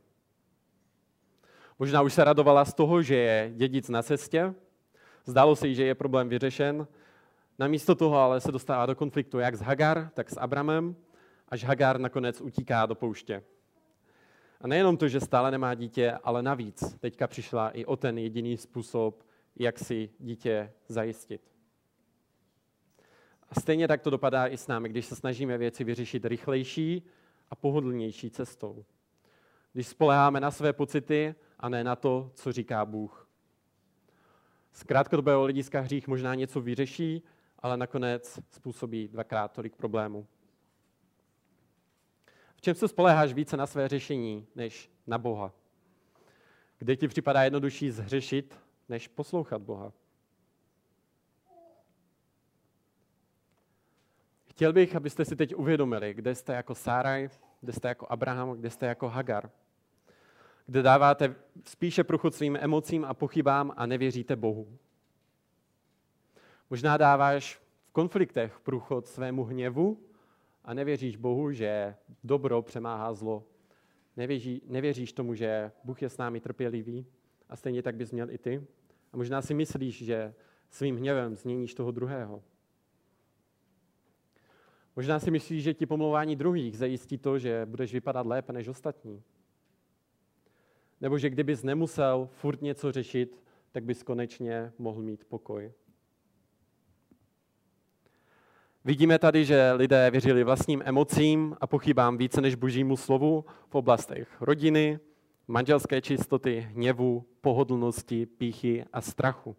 Možná 1.79 2.03
už 2.03 2.15
se 2.15 2.25
radovala 2.25 2.65
z 2.65 2.75
toho, 2.75 3.03
že 3.03 3.15
je 3.15 3.53
dědic 3.55 3.89
na 3.89 4.03
cestě, 4.03 4.55
zdálo 5.27 5.57
se 5.57 5.69
jí, 5.69 5.75
že 5.75 5.85
je 5.85 5.95
problém 5.95 6.29
vyřešen, 6.29 6.87
namísto 7.59 7.95
toho 7.95 8.17
ale 8.17 8.41
se 8.41 8.53
dostává 8.53 8.87
do 8.87 8.95
konfliktu 8.95 9.39
jak 9.39 9.55
s 9.55 9.61
Hagar, 9.61 10.11
tak 10.15 10.31
s 10.31 10.41
Abramem, 10.41 10.97
až 11.49 11.65
Hagar 11.65 12.01
nakonec 12.01 12.41
utíká 12.41 12.87
do 12.87 12.95
pouště. 12.95 13.43
A 14.61 14.67
nejenom 14.67 14.97
to, 14.97 15.09
že 15.09 15.21
stále 15.21 15.51
nemá 15.51 15.75
dítě, 15.75 16.19
ale 16.25 16.43
navíc 16.43 16.97
teďka 17.01 17.27
přišla 17.27 17.71
i 17.71 17.85
o 17.85 17.97
ten 17.97 18.19
jediný 18.19 18.57
způsob, 18.57 19.23
jak 19.57 19.79
si 19.79 20.11
dítě 20.19 20.73
zajistit. 20.89 21.41
A 23.51 23.61
stejně 23.61 23.89
tak 23.89 24.03
to 24.03 24.11
dopadá 24.11 24.47
i 24.47 24.57
s 24.57 24.67
námi, 24.67 24.89
když 24.89 25.07
se 25.07 25.17
snažíme 25.17 25.59
věci 25.59 25.85
vyřešit 25.85 26.25
rychlejší 26.25 27.03
a 27.51 27.55
pohodlnější 27.55 28.31
cestou. 28.31 28.85
Když 29.73 29.89
spoleháme 29.89 30.41
na 30.41 30.51
své 30.51 30.73
pocity 30.73 31.35
a 31.61 31.69
ne 31.69 31.85
na 31.85 31.97
to, 31.97 32.31
co 32.35 32.53
říká 32.53 32.85
Bůh. 32.85 33.26
Z 34.77 34.83
krátkodobého 34.83 35.43
hlediska 35.43 35.81
hřích 35.81 36.09
možná 36.09 36.35
něco 36.35 36.61
vyřeší, 36.61 37.23
ale 37.59 37.77
nakonec 37.77 38.41
způsobí 38.51 39.09
dvakrát 39.09 39.53
tolik 39.53 39.77
problémů. 39.77 40.27
V 42.57 42.61
čem 42.61 42.75
se 42.75 42.89
spoleháš 42.89 43.33
více 43.33 43.57
na 43.57 43.67
své 43.67 43.89
řešení, 43.89 44.47
než 44.55 44.91
na 45.07 45.19
Boha? 45.19 45.53
Kde 46.79 46.97
ti 46.97 47.09
připadá 47.09 47.43
jednodušší 47.43 47.91
zhřešit 47.91 48.59
než 48.89 49.09
poslouchat 49.09 49.63
Boha. 49.63 49.93
Chtěl 54.47 54.73
bych, 54.73 54.97
abyste 54.97 55.25
si 55.25 55.37
teď 55.37 55.55
uvědomili, 55.55 56.15
kde 56.15 56.35
jste 56.35 56.55
jako 56.55 56.75
Sáraj, 56.75 57.29
kde 57.61 57.73
jste 57.73 57.89
jako 57.89 58.07
Abraham, 58.11 58.53
kde 58.53 58.71
jste 58.71 58.87
jako 58.87 59.09
Hagar. 59.09 59.51
Kde 60.67 60.83
dáváte 60.83 61.35
spíše 61.65 62.05
průchod 62.05 62.35
svým 62.35 62.59
emocím 62.61 63.05
a 63.05 63.15
pochybám 63.15 63.73
a 63.77 63.87
nevěříte 63.87 64.37
Bohu. 64.37 64.79
Možná 66.71 66.97
dáváš 66.97 67.61
v 67.89 67.93
konfliktech 67.93 68.61
průchod 68.61 69.07
svému 69.07 69.45
hněvu 69.45 70.01
a 70.65 70.75
nevěříš 70.75 71.17
Bohu, 71.17 71.53
že 71.53 71.95
dobro 72.25 72.63
přemáhá 72.63 73.15
zlo. 73.15 73.45
Nevěří, 74.17 74.63
nevěříš 74.67 75.13
tomu, 75.13 75.35
že 75.35 75.73
Bůh 75.85 76.03
je 76.03 76.09
s 76.09 76.19
námi 76.19 76.41
trpělivý 76.41 77.07
a 77.49 77.57
stejně 77.57 77.83
tak 77.83 77.97
bys 77.97 78.13
měl 78.13 78.31
i 78.31 78.39
ty. 78.39 78.67
A 79.13 79.17
možná 79.17 79.43
si 79.43 79.55
myslíš, 79.55 80.05
že 80.05 80.35
svým 80.71 80.97
hněvem 80.97 81.35
změníš 81.35 81.75
toho 81.75 81.91
druhého. 81.91 82.43
Možná 84.97 85.19
si 85.19 85.31
myslíš, 85.31 85.63
že 85.63 85.75
ti 85.75 85.87
pomlouvání 85.87 86.37
druhých 86.37 86.79
zajistí 86.79 87.19
to, 87.19 87.39
že 87.39 87.67
budeš 87.67 87.93
vypadat 87.93 88.27
lépe 88.27 88.53
než 88.53 88.69
ostatní. 88.69 89.23
Nebo 91.01 91.19
že 91.19 91.31
kdybys 91.31 91.63
nemusel 91.63 92.29
furt 92.33 92.63
něco 92.63 92.93
řešit, 92.93 93.43
tak 93.73 93.85
bys 93.85 94.03
konečně 94.03 94.73
mohl 94.79 95.03
mít 95.03 95.25
pokoj. 95.25 95.73
Vidíme 98.85 99.19
tady, 99.19 99.45
že 99.45 99.73
lidé 99.73 100.11
věřili 100.11 100.45
vlastním 100.45 100.83
emocím 100.85 101.57
a 101.61 101.67
pochybám 101.67 102.19
více 102.19 102.41
než 102.41 102.55
božímu 102.55 102.97
slovu 102.97 103.45
v 103.69 103.75
oblastech 103.75 104.29
rodiny, 104.41 104.99
manželské 105.49 106.01
čistoty, 106.01 106.61
hněvu, 106.61 107.25
pohodlnosti, 107.41 108.27
píchy 108.27 108.85
a 108.93 109.01
strachu. 109.01 109.57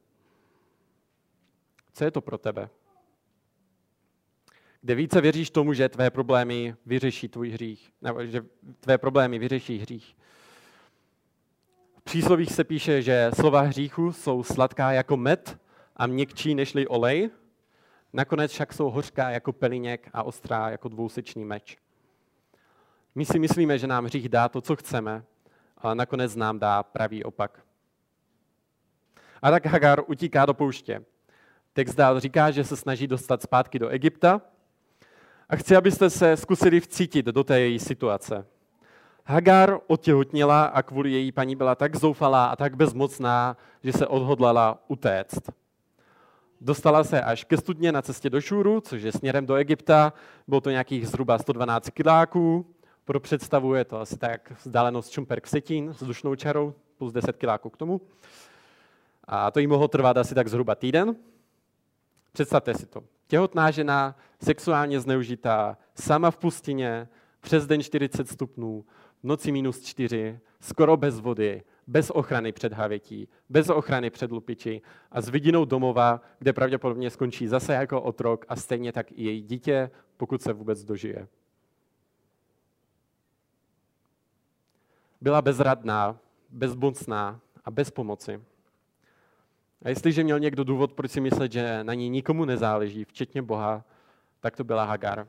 Co 1.94 2.04
je 2.04 2.12
to 2.12 2.22
pro 2.22 2.38
tebe? 2.38 2.70
Kde 4.82 4.96
více 4.96 5.22
věříš 5.22 5.50
tomu, 5.50 5.74
že 5.74 5.90
tvé 5.90 6.12
problémy 6.12 6.76
vyřeší 6.86 7.28
tvůj 7.28 7.50
hřích, 7.50 7.94
nebo 8.02 8.26
že 8.26 8.46
tvé 8.80 8.98
problémy 8.98 9.40
vyřeší 9.40 9.78
hřích. 9.78 10.18
Příslovích 12.08 12.52
se 12.52 12.64
píše, 12.64 13.02
že 13.02 13.32
slova 13.36 13.62
hříchu 13.62 14.12
jsou 14.12 14.44
sladká 14.44 14.92
jako 14.92 15.18
med 15.18 15.60
a 15.96 16.08
měkčí 16.08 16.56
nežli 16.56 16.88
olej, 16.88 17.30
nakonec 18.14 18.52
však 18.52 18.74
jsou 18.74 18.90
hořká 18.90 19.30
jako 19.30 19.54
peliněk 19.54 20.10
a 20.14 20.24
ostrá 20.24 20.70
jako 20.70 20.90
dvousečný 20.90 21.46
meč. 21.46 21.78
My 23.16 23.26
si 23.26 23.40
myslíme, 23.40 23.78
že 23.78 23.88
nám 23.88 24.06
hřích 24.06 24.30
dá 24.30 24.50
to, 24.50 24.62
co 24.62 24.76
chceme, 24.76 25.24
ale 25.78 25.96
nakonec 25.96 26.36
nám 26.36 26.60
dá 26.60 26.84
pravý 26.84 27.24
opak. 27.24 27.62
A 29.42 29.52
tak 29.52 29.66
Hagar 29.66 30.02
utíká 30.08 30.46
do 30.46 30.54
pouště. 30.54 31.06
Text 31.74 31.96
dál 31.96 32.20
říká, 32.20 32.52
že 32.52 32.64
se 32.64 32.78
snaží 32.78 33.08
dostat 33.08 33.42
zpátky 33.42 33.80
do 33.80 33.90
Egypta 33.90 34.42
a 35.50 35.56
chci, 35.56 35.76
abyste 35.76 36.10
se 36.10 36.38
zkusili 36.38 36.80
vcítit 36.80 37.26
do 37.26 37.44
té 37.44 37.60
její 37.60 37.80
situace. 37.80 38.46
Hagar 39.30 39.80
otěhotněla 39.88 40.66
a 40.66 40.82
kvůli 40.82 41.12
její 41.12 41.32
paní 41.32 41.56
byla 41.56 41.76
tak 41.76 41.96
zoufalá 41.96 42.46
a 42.46 42.56
tak 42.56 42.76
bezmocná, 42.76 43.58
že 43.84 43.94
se 43.94 44.08
odhodlala 44.08 44.84
utéct. 44.88 45.52
Dostala 46.62 47.04
se 47.04 47.22
až 47.22 47.44
ke 47.44 47.58
studně 47.58 47.92
na 47.92 48.02
cestě 48.02 48.30
do 48.30 48.42
Šůru, 48.42 48.82
což 48.82 49.02
je 49.02 49.12
směrem 49.12 49.46
do 49.46 49.56
Egypta. 49.56 50.14
Bylo 50.48 50.62
to 50.62 50.70
nějakých 50.70 51.08
zhruba 51.08 51.38
112 51.38 51.90
kiláků. 51.90 52.66
Pro 53.06 53.20
představu 53.20 53.74
je 53.74 53.86
to 53.86 54.00
asi 54.00 54.18
tak 54.18 54.52
vzdálenost 54.66 55.10
Čumperk 55.10 55.48
Setín 55.48 55.94
s 55.94 56.04
dušnou 56.04 56.36
čarou, 56.36 56.74
plus 56.98 57.14
10 57.14 57.38
kiláků 57.38 57.70
k 57.70 57.78
tomu. 57.78 58.02
A 59.24 59.52
to 59.52 59.60
jí 59.60 59.68
mohlo 59.68 59.88
trvat 59.88 60.18
asi 60.18 60.36
tak 60.36 60.48
zhruba 60.48 60.76
týden. 60.76 61.16
Představte 62.32 62.74
si 62.74 62.86
to. 62.86 63.04
Těhotná 63.28 63.72
žena, 63.72 64.16
sexuálně 64.44 65.00
zneužitá, 65.00 65.78
sama 65.96 66.32
v 66.32 66.38
pustině, 66.38 67.08
přes 67.42 67.68
den 67.68 67.84
40 67.84 68.30
stupňů, 68.30 68.86
v 69.24 69.24
noci 69.24 69.52
minus 69.52 69.82
4, 69.82 70.40
skoro 70.60 70.98
bez 70.98 71.20
vody, 71.20 71.64
bez 71.88 72.10
ochrany 72.10 72.52
před 72.52 72.74
havětí, 72.74 73.28
bez 73.50 73.70
ochrany 73.70 74.10
před 74.10 74.32
lupiči 74.32 74.82
a 75.12 75.22
s 75.22 75.30
vidinou 75.30 75.66
domova, 75.66 76.22
kde 76.40 76.54
pravděpodobně 76.54 77.10
skončí 77.10 77.48
zase 77.48 77.74
jako 77.74 78.02
otrok 78.02 78.46
a 78.50 78.56
stejně 78.56 78.92
tak 78.92 79.12
i 79.12 79.24
její 79.24 79.42
dítě, 79.42 79.92
pokud 80.18 80.42
se 80.42 80.54
vůbec 80.54 80.84
dožije. 80.84 81.28
Byla 85.22 85.42
bezradná, 85.42 86.20
bezmocná 86.50 87.40
a 87.66 87.72
bez 87.72 87.92
pomoci. 87.92 88.42
A 89.82 89.90
jestliže 89.90 90.24
měl 90.24 90.40
někdo 90.40 90.64
důvod, 90.64 90.94
proč 90.94 91.12
si 91.12 91.22
myslet, 91.22 91.52
že 91.52 91.84
na 91.84 91.94
ní 91.94 92.10
nikomu 92.10 92.46
nezáleží, 92.46 93.06
včetně 93.06 93.42
Boha, 93.42 93.86
tak 94.40 94.56
to 94.56 94.64
byla 94.64 94.84
Hagar. 94.84 95.28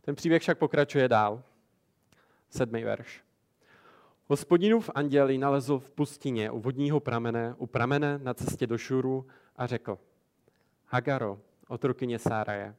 Ten 0.00 0.14
příběh 0.14 0.42
však 0.42 0.58
pokračuje 0.58 1.08
dál. 1.08 1.42
Sedmý 2.50 2.84
verš. 2.84 3.24
Hospodinův 4.26 4.90
anděl 4.94 5.30
ji 5.30 5.38
nalezl 5.38 5.78
v 5.78 5.90
pustině 5.90 6.50
u 6.50 6.60
vodního 6.60 7.00
pramene, 7.00 7.54
u 7.58 7.66
pramene 7.66 8.18
na 8.18 8.34
cestě 8.34 8.66
do 8.66 8.78
Šuru 8.78 9.26
a 9.56 9.66
řekl, 9.66 9.98
Hagaro, 10.86 11.38
otrokyně 11.68 12.18
Sáraje, 12.18 12.76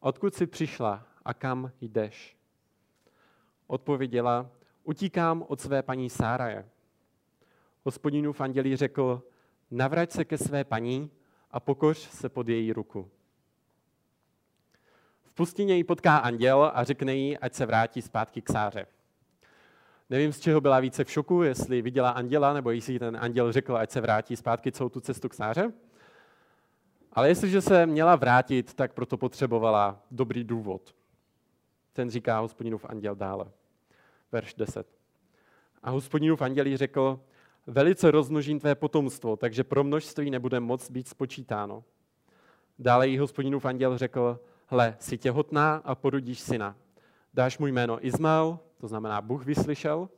odkud 0.00 0.34
jsi 0.34 0.46
přišla 0.46 1.06
a 1.24 1.34
kam 1.34 1.72
jdeš? 1.80 2.36
Odpověděla, 3.66 4.50
utíkám 4.84 5.44
od 5.48 5.60
své 5.60 5.82
paní 5.82 6.10
Sáraje. 6.10 6.68
Hospodinův 7.84 8.40
andělí 8.40 8.76
řekl, 8.76 9.22
navrať 9.70 10.10
se 10.10 10.24
ke 10.24 10.38
své 10.38 10.64
paní 10.64 11.10
a 11.50 11.60
pokoř 11.60 11.98
se 11.98 12.28
pod 12.28 12.48
její 12.48 12.72
ruku. 12.72 13.10
V 15.22 15.32
pustině 15.32 15.76
ji 15.76 15.84
potká 15.84 16.16
anděl 16.16 16.70
a 16.74 16.84
řekne 16.84 17.14
jí, 17.14 17.38
ať 17.38 17.54
se 17.54 17.66
vrátí 17.66 18.02
zpátky 18.02 18.42
k 18.42 18.50
Sáře. 18.52 18.86
Nevím, 20.10 20.32
z 20.32 20.40
čeho 20.40 20.60
byla 20.60 20.80
více 20.80 21.04
v 21.04 21.10
šoku, 21.10 21.42
jestli 21.42 21.82
viděla 21.82 22.10
anděla, 22.10 22.52
nebo 22.52 22.70
jestli 22.70 22.98
ten 22.98 23.16
anděl 23.20 23.52
řekl, 23.52 23.76
ať 23.76 23.90
se 23.90 24.00
vrátí 24.00 24.36
zpátky 24.36 24.72
celou 24.72 24.88
tu 24.88 25.00
cestu 25.00 25.28
k 25.28 25.34
Sáře. 25.34 25.72
Ale 27.12 27.28
jestliže 27.28 27.60
se 27.60 27.86
měla 27.86 28.16
vrátit, 28.16 28.74
tak 28.74 28.92
proto 28.92 29.16
potřebovala 29.16 30.02
dobrý 30.10 30.44
důvod. 30.44 30.94
Ten 31.92 32.10
říká 32.10 32.38
hospodinův 32.38 32.84
anděl 32.88 33.14
dále. 33.14 33.50
Verš 34.32 34.54
10. 34.54 34.86
A 35.82 35.90
hospodinův 35.90 36.42
anděl 36.42 36.76
řekl, 36.76 37.20
velice 37.66 38.10
rozmnožím 38.10 38.60
tvé 38.60 38.74
potomstvo, 38.74 39.36
takže 39.36 39.64
pro 39.64 39.84
množství 39.84 40.30
nebude 40.30 40.60
moc 40.60 40.90
být 40.90 41.08
spočítáno. 41.08 41.84
Dále 42.78 43.08
jí 43.08 43.18
hospodinův 43.18 43.64
anděl 43.64 43.98
řekl, 43.98 44.40
hle, 44.66 44.96
jsi 44.98 45.18
těhotná 45.18 45.74
a 45.74 45.94
porodíš 45.94 46.40
syna. 46.40 46.76
Dáš 47.34 47.58
mu 47.58 47.66
jméno 47.66 48.06
Izmael, 48.06 48.58
to 48.80 48.88
znamená 48.88 49.20
Bůh 49.20 49.44
vyslyšel, 49.44 50.08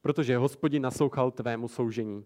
protože 0.00 0.36
hospodin 0.36 0.82
naslouchal 0.82 1.30
tvému 1.30 1.68
soužení. 1.68 2.24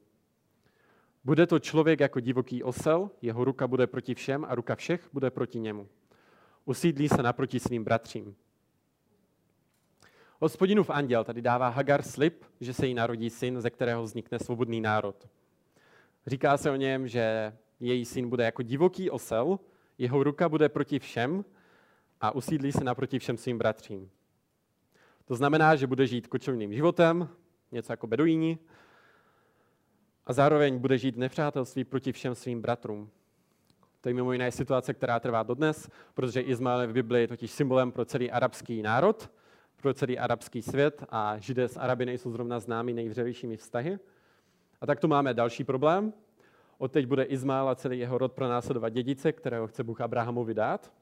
Bude 1.24 1.46
to 1.46 1.58
člověk 1.58 2.00
jako 2.00 2.20
divoký 2.20 2.62
osel, 2.62 3.10
jeho 3.22 3.44
ruka 3.44 3.66
bude 3.66 3.86
proti 3.86 4.14
všem 4.14 4.46
a 4.48 4.54
ruka 4.54 4.74
všech 4.74 5.08
bude 5.12 5.30
proti 5.30 5.60
němu. 5.60 5.88
Usídlí 6.64 7.08
se 7.08 7.22
naproti 7.22 7.60
svým 7.60 7.84
bratřím. 7.84 8.36
Hospodinův 10.40 10.90
anděl 10.90 11.24
tady 11.24 11.42
dává 11.42 11.68
Hagar 11.68 12.02
slib, 12.02 12.44
že 12.60 12.74
se 12.74 12.86
jí 12.86 12.94
narodí 12.94 13.30
syn, 13.30 13.60
ze 13.60 13.70
kterého 13.70 14.02
vznikne 14.02 14.38
svobodný 14.38 14.80
národ. 14.80 15.28
Říká 16.26 16.56
se 16.56 16.70
o 16.70 16.76
něm, 16.76 17.08
že 17.08 17.56
její 17.80 18.04
syn 18.04 18.28
bude 18.28 18.44
jako 18.44 18.62
divoký 18.62 19.10
osel, 19.10 19.58
jeho 19.98 20.22
ruka 20.22 20.48
bude 20.48 20.68
proti 20.68 20.98
všem 20.98 21.44
a 22.20 22.30
usídlí 22.30 22.72
se 22.72 22.84
naproti 22.84 23.18
všem 23.18 23.36
svým 23.36 23.58
bratřím. 23.58 24.10
To 25.32 25.36
znamená, 25.36 25.76
že 25.76 25.86
bude 25.86 26.06
žít 26.06 26.26
kočovným 26.26 26.74
životem, 26.74 27.28
něco 27.70 27.92
jako 27.92 28.06
beduíni, 28.06 28.58
a 30.26 30.32
zároveň 30.32 30.78
bude 30.78 30.98
žít 30.98 31.16
nepřátelství 31.16 31.84
proti 31.84 32.12
všem 32.12 32.34
svým 32.34 32.62
bratrům. 32.62 33.10
To 34.00 34.08
je 34.08 34.14
mimo 34.14 34.32
jiné 34.32 34.52
situace, 34.52 34.94
která 34.94 35.20
trvá 35.20 35.42
dodnes, 35.42 35.90
protože 36.14 36.40
Izmael 36.40 36.80
je 36.80 36.86
v 36.86 36.92
Biblii 36.92 37.26
totiž 37.26 37.50
symbolem 37.50 37.92
pro 37.92 38.04
celý 38.04 38.30
arabský 38.30 38.82
národ, 38.82 39.30
pro 39.76 39.94
celý 39.94 40.18
arabský 40.18 40.62
svět 40.62 41.04
a 41.08 41.38
židé 41.38 41.68
s 41.68 41.76
Araby 41.76 42.06
nejsou 42.06 42.30
zrovna 42.30 42.60
známí 42.60 42.92
nejvřelejšími 42.92 43.56
vztahy. 43.56 43.98
A 44.80 44.86
tak 44.86 45.00
tu 45.00 45.08
máme 45.08 45.34
další 45.34 45.64
problém. 45.64 46.12
Odteď 46.78 47.06
bude 47.06 47.22
Izmael 47.22 47.68
a 47.68 47.74
celý 47.74 47.98
jeho 47.98 48.18
rod 48.18 48.32
pronásledovat 48.32 48.88
dědice, 48.88 49.32
kterého 49.32 49.66
chce 49.66 49.84
Bůh 49.84 50.00
Abrahamovi 50.00 50.54
dát. 50.54 50.92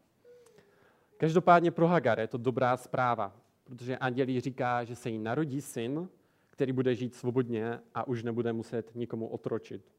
Každopádně 1.16 1.70
pro 1.70 1.86
Hagar 1.86 2.20
je 2.20 2.26
to 2.26 2.38
dobrá 2.38 2.76
zpráva, 2.76 3.39
protože 3.70 3.98
andělí 3.98 4.40
říká, 4.40 4.85
že 4.85 4.96
se 4.96 5.11
jí 5.11 5.18
narodí 5.18 5.61
syn, 5.61 6.09
který 6.50 6.72
bude 6.72 6.94
žít 6.94 7.14
svobodně 7.14 7.80
a 7.94 8.06
už 8.06 8.22
nebude 8.22 8.52
muset 8.52 8.94
nikomu 8.94 9.26
otročit. 9.28 9.92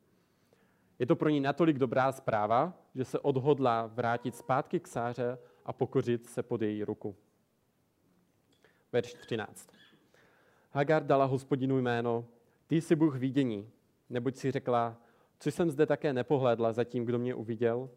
Je 0.99 1.05
to 1.05 1.15
pro 1.15 1.29
ní 1.29 1.39
natolik 1.39 1.77
dobrá 1.77 2.11
zpráva, 2.11 2.73
že 2.95 3.05
se 3.05 3.19
odhodla 3.19 3.87
vrátit 3.87 4.35
zpátky 4.35 4.79
k 4.79 4.87
Sáře 4.87 5.37
a 5.65 5.73
pokořit 5.73 6.27
se 6.27 6.43
pod 6.43 6.61
její 6.61 6.83
ruku 6.83 7.15
verš 8.91 9.13
13. 9.13 9.69
Hagar 10.71 11.03
dala 11.03 11.25
hospodinu 11.25 11.77
jméno, 11.79 12.25
ty 12.67 12.81
jsi 12.81 12.95
Bůh 12.95 13.15
vidění, 13.15 13.69
neboť 14.09 14.35
si 14.35 14.51
řekla, 14.51 14.97
co 15.39 15.51
jsem 15.51 15.71
zde 15.71 15.85
také 15.85 16.13
nepohlédla 16.13 16.73
za 16.73 16.83
tím, 16.83 17.05
kdo 17.05 17.19
mě 17.19 17.35
uviděl. 17.35 17.89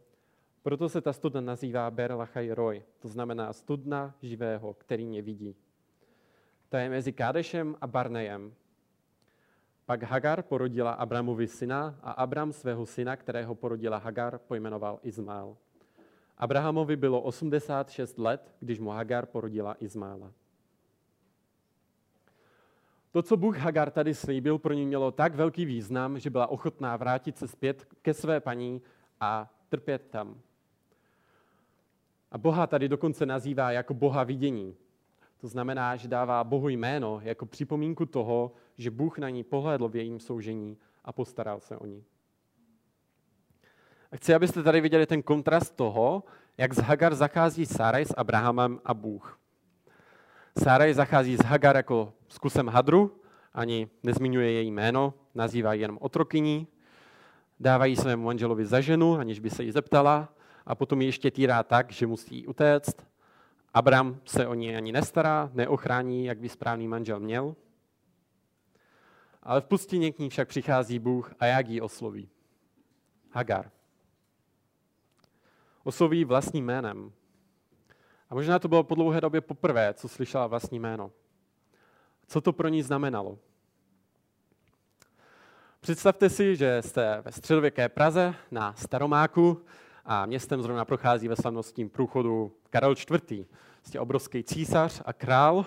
Proto 0.64 0.88
se 0.88 1.00
ta 1.00 1.12
studna 1.12 1.40
nazývá 1.40 1.90
Ber 1.90 2.12
Lachaj 2.12 2.50
Roy, 2.50 2.83
to 2.98 3.09
znamená 3.09 3.53
studna 3.53 4.14
živého, 4.22 4.74
který 4.74 5.07
mě 5.07 5.22
vidí. 5.22 5.57
To 6.68 6.77
je 6.77 6.88
mezi 6.88 7.12
Kádešem 7.12 7.77
a 7.81 7.87
Barnejem. 7.87 8.55
Pak 9.87 10.03
Hagar 10.03 10.42
porodila 10.42 10.92
Abramovi 10.92 11.46
syna 11.46 11.98
a 12.03 12.11
Abram 12.11 12.53
svého 12.53 12.87
syna, 12.87 13.16
kterého 13.16 13.55
porodila 13.55 13.98
Hagar, 13.98 14.38
pojmenoval 14.38 15.00
Izmael. 15.03 15.57
Abrahamovi 16.38 16.96
bylo 16.96 17.20
86 17.20 18.18
let, 18.18 18.55
když 18.61 18.81
mu 18.81 18.90
Hagar 18.90 19.27
porodila 19.27 19.77
Izmaela. 19.81 20.33
To, 23.11 23.22
co 23.22 23.37
Bůh 23.37 23.59
Hagar 23.59 23.90
tady 23.90 24.14
slíbil, 24.14 24.59
pro 24.59 24.72
ní 24.72 24.87
mělo 24.87 25.11
tak 25.11 25.35
velký 25.35 25.64
význam, 25.64 26.18
že 26.18 26.31
byla 26.31 26.46
ochotná 26.46 26.96
vrátit 26.96 27.38
se 27.38 27.48
zpět 27.48 27.85
ke 28.03 28.14
své 28.14 28.40
paní 28.40 28.83
a 29.20 29.55
trpět 29.68 30.07
tam. 30.11 30.40
A 32.34 32.38
Boha 32.38 32.66
tady 32.66 32.88
dokonce 32.88 33.26
nazývá 33.26 33.70
jako 33.70 33.94
Boha 33.94 34.24
vidění. 34.24 34.76
To 35.40 35.48
znamená, 35.48 35.96
že 35.96 36.08
dává 36.08 36.44
Bohu 36.44 36.68
jméno 36.68 37.20
jako 37.22 37.46
připomínku 37.46 38.06
toho, 38.06 38.52
že 38.76 38.90
Bůh 38.90 39.18
na 39.18 39.30
ní 39.30 39.44
pohlédl 39.44 39.88
v 39.88 39.96
jejím 39.96 40.20
soužení 40.20 40.78
a 41.04 41.12
postaral 41.12 41.60
se 41.60 41.76
o 41.76 41.86
ní. 41.86 42.04
A 44.12 44.16
chci, 44.16 44.34
abyste 44.34 44.62
tady 44.62 44.80
viděli 44.80 45.06
ten 45.06 45.22
kontrast 45.22 45.76
toho, 45.76 46.24
jak 46.58 46.74
z 46.74 46.78
Hagar 46.78 47.14
zachází 47.14 47.66
Sáraj 47.66 48.04
s 48.04 48.14
Abrahamem 48.16 48.80
a 48.84 48.94
Bůh. 48.94 49.38
Sáraj 50.62 50.94
zachází 50.94 51.36
s 51.36 51.44
Hagar 51.44 51.76
jako 51.76 52.12
s 52.28 52.38
kusem 52.38 52.68
hadru, 52.68 53.20
ani 53.52 53.88
nezmiňuje 54.02 54.50
její 54.50 54.70
jméno, 54.70 55.14
nazývá 55.34 55.72
ji 55.74 55.80
jenom 55.80 55.98
otrokyní, 56.00 56.66
dávají 57.60 57.96
svému 57.96 58.24
manželovi 58.24 58.66
za 58.66 58.80
ženu, 58.80 59.18
aniž 59.18 59.38
by 59.38 59.50
se 59.50 59.64
jí 59.64 59.70
zeptala, 59.70 60.33
a 60.66 60.74
potom 60.74 61.00
ji 61.00 61.09
ještě 61.09 61.31
týrá 61.31 61.62
tak, 61.62 61.92
že 61.92 62.07
musí 62.07 62.46
utéct. 62.46 63.07
Abram 63.74 64.20
se 64.24 64.46
o 64.46 64.55
ní 64.55 64.77
ani 64.77 64.92
nestará, 64.92 65.50
neochrání, 65.55 66.24
jak 66.24 66.38
by 66.38 66.48
správný 66.48 66.88
manžel 66.88 67.20
měl. 67.20 67.57
Ale 69.42 69.61
v 69.61 69.64
pustině 69.64 70.12
k 70.12 70.18
ní 70.18 70.31
však 70.31 70.48
přichází 70.48 70.98
Bůh 70.98 71.35
a 71.40 71.46
jak 71.46 71.68
ji 71.68 71.81
osloví. 71.81 72.29
Hagar. 73.31 73.70
Osloví 75.85 76.24
vlastním 76.24 76.64
jménem. 76.64 77.12
A 78.31 78.35
možná 78.35 78.59
to 78.59 78.68
bylo 78.68 78.85
po 78.85 78.94
dlouhé 78.94 79.20
době 79.20 79.40
poprvé, 79.40 79.94
co 79.94 80.09
slyšela 80.09 80.46
vlastní 80.46 80.79
jméno. 80.79 81.12
Co 82.27 82.40
to 82.40 82.53
pro 82.53 82.68
ní 82.68 82.83
znamenalo? 82.83 83.38
Představte 85.81 86.31
si, 86.31 86.57
že 86.57 86.83
jste 86.83 87.20
ve 87.20 87.33
středověké 87.33 87.88
Praze 87.88 88.35
na 88.50 88.74
Staromáku 88.74 89.64
a 90.04 90.26
městem 90.26 90.62
zrovna 90.62 90.84
prochází 90.84 91.28
ve 91.28 91.36
slavnostním 91.36 91.90
průchodu 91.90 92.52
Karel 92.70 92.92
IV. 92.92 93.46
Jste 93.82 94.00
obrovský 94.00 94.42
císař 94.42 95.02
a 95.04 95.12
král 95.12 95.66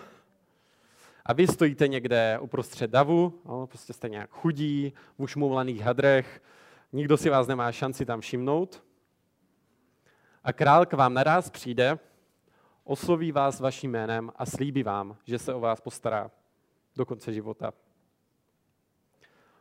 a 1.26 1.34
vy 1.34 1.48
stojíte 1.48 1.88
někde 1.88 2.40
uprostřed 2.42 2.92
davu, 2.92 3.42
no, 3.46 3.68
prostě 3.68 3.94
jste 3.94 4.10
nějak 4.10 4.30
chudí, 4.30 4.94
v 5.18 5.24
ušmumlaných 5.24 5.82
hadrech, 5.82 6.42
nikdo 6.94 7.18
si 7.18 7.30
vás 7.30 7.48
nemá 7.48 7.72
šanci 7.72 8.06
tam 8.06 8.22
všimnout. 8.22 8.84
A 10.44 10.54
král 10.54 10.86
k 10.86 10.94
vám 10.94 11.14
naraz 11.14 11.50
přijde, 11.50 12.00
osloví 12.84 13.32
vás 13.32 13.60
vaším 13.60 13.92
jménem 13.92 14.32
a 14.36 14.46
slíbí 14.46 14.84
vám, 14.84 15.18
že 15.26 15.40
se 15.40 15.54
o 15.54 15.60
vás 15.60 15.82
postará 15.82 16.32
do 16.96 17.06
konce 17.06 17.34
života. 17.34 17.74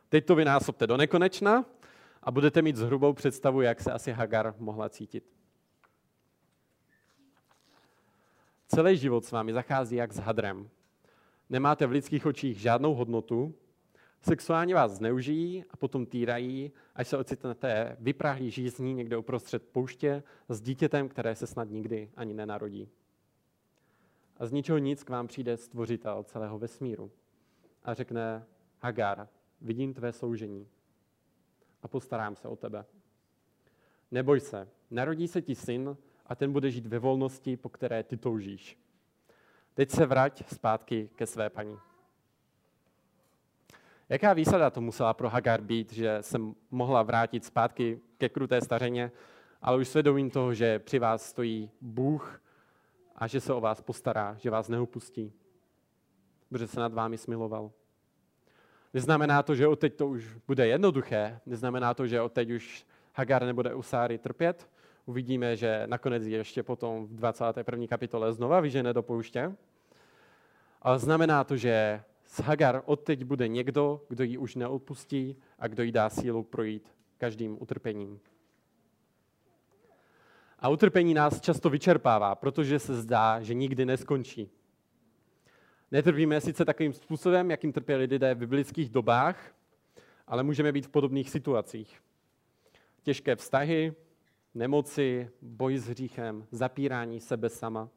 Teď 0.09 0.25
to 0.25 0.35
vynásobte 0.35 0.87
do 0.87 0.97
nekonečna 0.97 1.65
a 2.27 2.31
budete 2.31 2.61
mít 2.61 2.75
zhrubou 2.75 3.13
představu, 3.13 3.61
jak 3.61 3.81
se 3.81 3.91
asi 3.91 4.11
Hagar 4.11 4.55
mohla 4.57 4.89
cítit. 4.89 5.23
Celý 8.67 8.97
život 8.97 9.25
s 9.25 9.31
vámi 9.31 9.53
zachází 9.53 9.95
jak 9.95 10.13
s 10.13 10.17
hadrem. 10.17 10.69
Nemáte 11.49 11.87
v 11.87 11.91
lidských 11.91 12.25
očích 12.25 12.59
žádnou 12.59 12.93
hodnotu, 12.93 13.55
sexuálně 14.21 14.75
vás 14.75 14.91
zneužijí 14.91 15.63
a 15.69 15.77
potom 15.77 16.05
týrají, 16.05 16.71
až 16.95 17.07
se 17.07 17.17
ocitnete 17.17 17.97
vyprahlí 17.99 18.51
žízní 18.51 18.93
někde 18.93 19.17
uprostřed 19.17 19.63
pouště 19.63 20.23
s 20.49 20.61
dítětem, 20.61 21.09
které 21.09 21.35
se 21.35 21.47
snad 21.47 21.69
nikdy 21.69 22.11
ani 22.15 22.33
nenarodí. 22.33 22.89
A 24.37 24.45
z 24.45 24.51
ničeho 24.51 24.77
nic 24.77 25.03
k 25.03 25.09
vám 25.09 25.27
přijde 25.27 25.57
stvořitel 25.57 26.23
celého 26.23 26.59
vesmíru 26.59 27.11
a 27.83 27.93
řekne, 27.93 28.45
Hagar, 28.81 29.27
vidím 29.61 29.93
tvé 29.93 30.13
soužení 30.13 30.67
a 31.83 31.87
postarám 31.87 32.35
se 32.35 32.47
o 32.47 32.55
tebe. 32.55 32.85
Neboj 34.11 34.39
se, 34.39 34.67
narodí 34.91 35.27
se 35.27 35.41
ti 35.41 35.55
syn 35.55 35.97
a 36.25 36.35
ten 36.35 36.53
bude 36.53 36.71
žít 36.71 36.85
ve 36.85 36.99
volnosti, 36.99 37.57
po 37.57 37.69
které 37.69 38.03
ty 38.03 38.17
toužíš. 38.17 38.77
Teď 39.73 39.89
se 39.89 40.05
vrať 40.05 40.53
zpátky 40.53 41.09
ke 41.15 41.25
své 41.25 41.49
paní. 41.49 41.79
Jaká 44.09 44.33
výsada 44.33 44.69
to 44.69 44.81
musela 44.81 45.13
pro 45.13 45.29
Hagar 45.29 45.61
být, 45.61 45.93
že 45.93 46.17
se 46.21 46.37
mohla 46.71 47.03
vrátit 47.03 47.45
zpátky 47.45 47.99
ke 48.17 48.29
kruté 48.29 48.61
stařeně, 48.61 49.11
ale 49.61 49.77
už 49.77 49.87
svědomím 49.87 50.29
toho, 50.29 50.53
že 50.53 50.79
při 50.79 50.99
vás 50.99 51.29
stojí 51.29 51.71
Bůh 51.81 52.41
a 53.15 53.27
že 53.27 53.41
se 53.41 53.53
o 53.53 53.61
vás 53.61 53.81
postará, 53.81 54.35
že 54.39 54.49
vás 54.49 54.67
neupustí, 54.67 55.33
protože 56.49 56.67
se 56.67 56.79
nad 56.79 56.93
vámi 56.93 57.17
smiloval. 57.17 57.71
Neznamená 58.93 59.43
to, 59.43 59.55
že 59.55 59.67
od 59.67 59.79
teď 59.79 59.95
to 59.95 60.07
už 60.07 60.37
bude 60.47 60.67
jednoduché, 60.67 61.39
neznamená 61.45 61.93
to, 61.93 62.07
že 62.07 62.21
od 62.21 62.33
teď 62.33 62.51
už 62.51 62.85
Hagar 63.13 63.45
nebude 63.45 63.73
u 63.73 63.81
Sáry 63.81 64.17
trpět. 64.17 64.69
Uvidíme, 65.05 65.55
že 65.55 65.83
nakonec 65.85 66.23
ještě 66.23 66.63
potom 66.63 67.07
v 67.07 67.15
21. 67.15 67.87
kapitole 67.87 68.33
znova 68.33 68.59
vyžene 68.59 68.93
do 68.93 69.03
pouště. 69.03 69.55
Ale 70.81 70.99
znamená 70.99 71.43
to, 71.43 71.57
že 71.57 72.01
z 72.25 72.39
Hagar 72.39 72.81
od 72.85 73.03
teď 73.03 73.23
bude 73.23 73.47
někdo, 73.47 74.01
kdo 74.09 74.23
ji 74.23 74.37
už 74.37 74.55
neodpustí 74.55 75.35
a 75.59 75.67
kdo 75.67 75.83
jí 75.83 75.91
dá 75.91 76.09
sílu 76.09 76.43
projít 76.43 76.93
každým 77.17 77.57
utrpením. 77.61 78.19
A 80.59 80.69
utrpení 80.69 81.13
nás 81.13 81.41
často 81.41 81.69
vyčerpává, 81.69 82.35
protože 82.35 82.79
se 82.79 82.95
zdá, 83.01 83.41
že 83.41 83.53
nikdy 83.53 83.85
neskončí. 83.85 84.49
Netrpíme 85.91 86.41
sice 86.41 86.65
takovým 86.65 86.93
způsobem, 86.93 87.51
jakým 87.51 87.73
trpěli 87.73 88.05
lidé 88.05 88.35
v 88.35 88.37
biblických 88.37 88.89
dobách, 88.89 89.55
ale 90.27 90.43
můžeme 90.43 90.71
být 90.71 90.85
v 90.85 90.89
podobných 90.89 91.29
situacích. 91.29 92.01
Těžké 93.03 93.35
vztahy, 93.35 93.93
nemoci, 94.53 95.29
boj 95.41 95.77
s 95.77 95.87
hříchem, 95.87 96.47
zapírání 96.51 97.19
sebe 97.19 97.49
sama. 97.49 97.89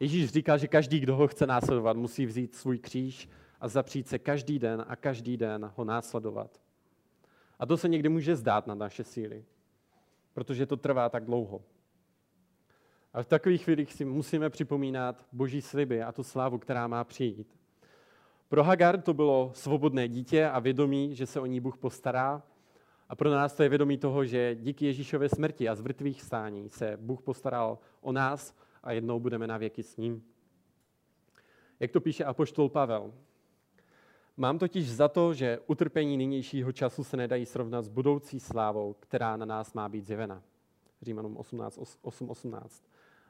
Ježíš 0.00 0.30
říká, 0.30 0.56
že 0.56 0.68
každý, 0.68 1.00
kdo 1.00 1.16
ho 1.16 1.28
chce 1.28 1.46
následovat, 1.46 1.96
musí 1.96 2.26
vzít 2.26 2.54
svůj 2.54 2.78
kříž 2.78 3.28
a 3.60 3.68
zapřít 3.68 4.08
se 4.08 4.18
každý 4.18 4.58
den 4.58 4.84
a 4.88 4.96
každý 4.96 5.36
den 5.36 5.70
ho 5.76 5.84
následovat. 5.84 6.60
A 7.58 7.66
to 7.66 7.76
se 7.76 7.88
někdy 7.88 8.08
může 8.08 8.36
zdát 8.36 8.66
na 8.66 8.74
naše 8.74 9.04
síly, 9.04 9.44
protože 10.34 10.66
to 10.66 10.76
trvá 10.76 11.08
tak 11.08 11.24
dlouho. 11.24 11.62
A 13.16 13.22
v 13.22 13.26
takových 13.26 13.64
chvílích 13.64 13.92
si 13.92 14.04
musíme 14.04 14.50
připomínat 14.50 15.26
boží 15.32 15.62
sliby 15.62 16.02
a 16.02 16.12
tu 16.12 16.22
slávu, 16.22 16.58
která 16.58 16.86
má 16.86 17.04
přijít. 17.04 17.56
Pro 18.48 18.64
Hagar 18.64 19.02
to 19.02 19.14
bylo 19.14 19.50
svobodné 19.54 20.08
dítě 20.08 20.48
a 20.48 20.58
vědomí, 20.58 21.14
že 21.14 21.26
se 21.26 21.40
o 21.40 21.46
ní 21.46 21.60
Bůh 21.60 21.78
postará. 21.78 22.42
A 23.08 23.16
pro 23.16 23.30
nás 23.30 23.54
to 23.54 23.62
je 23.62 23.68
vědomí 23.68 23.98
toho, 23.98 24.24
že 24.24 24.54
díky 24.54 24.86
Ježíšové 24.86 25.28
smrti 25.28 25.68
a 25.68 25.74
zvrtvých 25.74 26.22
stání 26.22 26.68
se 26.68 26.96
Bůh 27.00 27.22
postaral 27.22 27.78
o 28.00 28.12
nás 28.12 28.56
a 28.82 28.92
jednou 28.92 29.20
budeme 29.20 29.46
na 29.46 29.56
věky 29.56 29.82
s 29.82 29.96
ním. 29.96 30.22
Jak 31.80 31.90
to 31.90 32.00
píše 32.00 32.24
apoštol 32.24 32.68
Pavel. 32.68 33.12
Mám 34.36 34.58
totiž 34.58 34.90
za 34.90 35.08
to, 35.08 35.34
že 35.34 35.58
utrpení 35.66 36.16
nynějšího 36.16 36.72
času 36.72 37.04
se 37.04 37.16
nedají 37.16 37.46
srovnat 37.46 37.82
s 37.82 37.88
budoucí 37.88 38.40
slávou, 38.40 38.96
která 39.00 39.36
na 39.36 39.46
nás 39.46 39.74
má 39.74 39.88
být 39.88 40.06
zjevena. 40.06 40.42
Římanům 41.02 41.34
8.18 41.34 42.68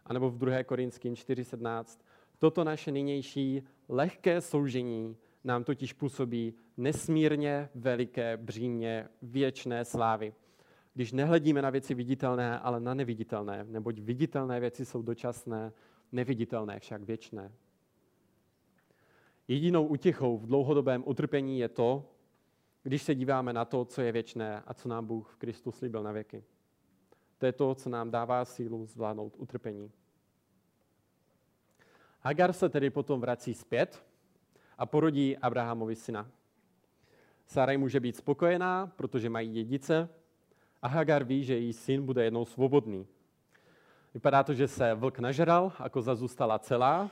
anebo 0.06 0.30
v 0.30 0.38
2. 0.38 0.64
Korinským 0.64 1.14
4.17. 1.14 2.00
Toto 2.38 2.64
naše 2.64 2.92
nynější 2.92 3.62
lehké 3.88 4.40
soužení 4.40 5.16
nám 5.44 5.64
totiž 5.64 5.92
působí 5.92 6.54
nesmírně 6.76 7.68
veliké 7.74 8.36
břímě 8.36 9.08
věčné 9.22 9.84
slávy. 9.84 10.34
Když 10.94 11.12
nehledíme 11.12 11.62
na 11.62 11.70
věci 11.70 11.94
viditelné, 11.94 12.58
ale 12.58 12.80
na 12.80 12.94
neviditelné, 12.94 13.64
neboť 13.68 13.98
viditelné 13.98 14.60
věci 14.60 14.84
jsou 14.84 15.02
dočasné, 15.02 15.72
neviditelné 16.12 16.80
však 16.80 17.02
věčné. 17.02 17.52
Jedinou 19.48 19.86
útěchou 19.86 20.38
v 20.38 20.46
dlouhodobém 20.46 21.02
utrpení 21.06 21.58
je 21.58 21.68
to, 21.68 22.10
když 22.82 23.02
se 23.02 23.14
díváme 23.14 23.52
na 23.52 23.64
to, 23.64 23.84
co 23.84 24.02
je 24.02 24.12
věčné 24.12 24.62
a 24.66 24.74
co 24.74 24.88
nám 24.88 25.06
Bůh 25.06 25.32
v 25.32 25.36
Kristu 25.36 25.72
slíbil 25.72 26.02
na 26.02 26.12
věky. 26.12 26.44
To 27.38 27.46
je 27.46 27.52
to, 27.52 27.74
co 27.74 27.88
nám 27.88 28.10
dává 28.10 28.44
sílu 28.44 28.86
zvládnout 28.86 29.36
utrpení. 29.38 29.92
Hagar 32.20 32.52
se 32.52 32.68
tedy 32.68 32.90
potom 32.90 33.20
vrací 33.20 33.54
zpět 33.54 34.04
a 34.78 34.86
porodí 34.86 35.38
Abrahamovi 35.38 35.96
syna. 35.96 36.30
Saraj 37.46 37.76
může 37.76 38.00
být 38.00 38.16
spokojená, 38.16 38.92
protože 38.96 39.30
mají 39.30 39.48
dědice 39.48 40.08
a 40.82 40.88
Hagar 40.88 41.24
ví, 41.24 41.44
že 41.44 41.54
její 41.54 41.72
syn 41.72 42.06
bude 42.06 42.24
jednou 42.24 42.44
svobodný. 42.44 43.06
Vypadá 44.14 44.42
to, 44.42 44.54
že 44.54 44.68
se 44.68 44.94
vlk 44.94 45.18
nažral 45.18 45.72
a 45.78 45.88
koza 45.88 46.14
zůstala 46.14 46.58
celá. 46.58 47.10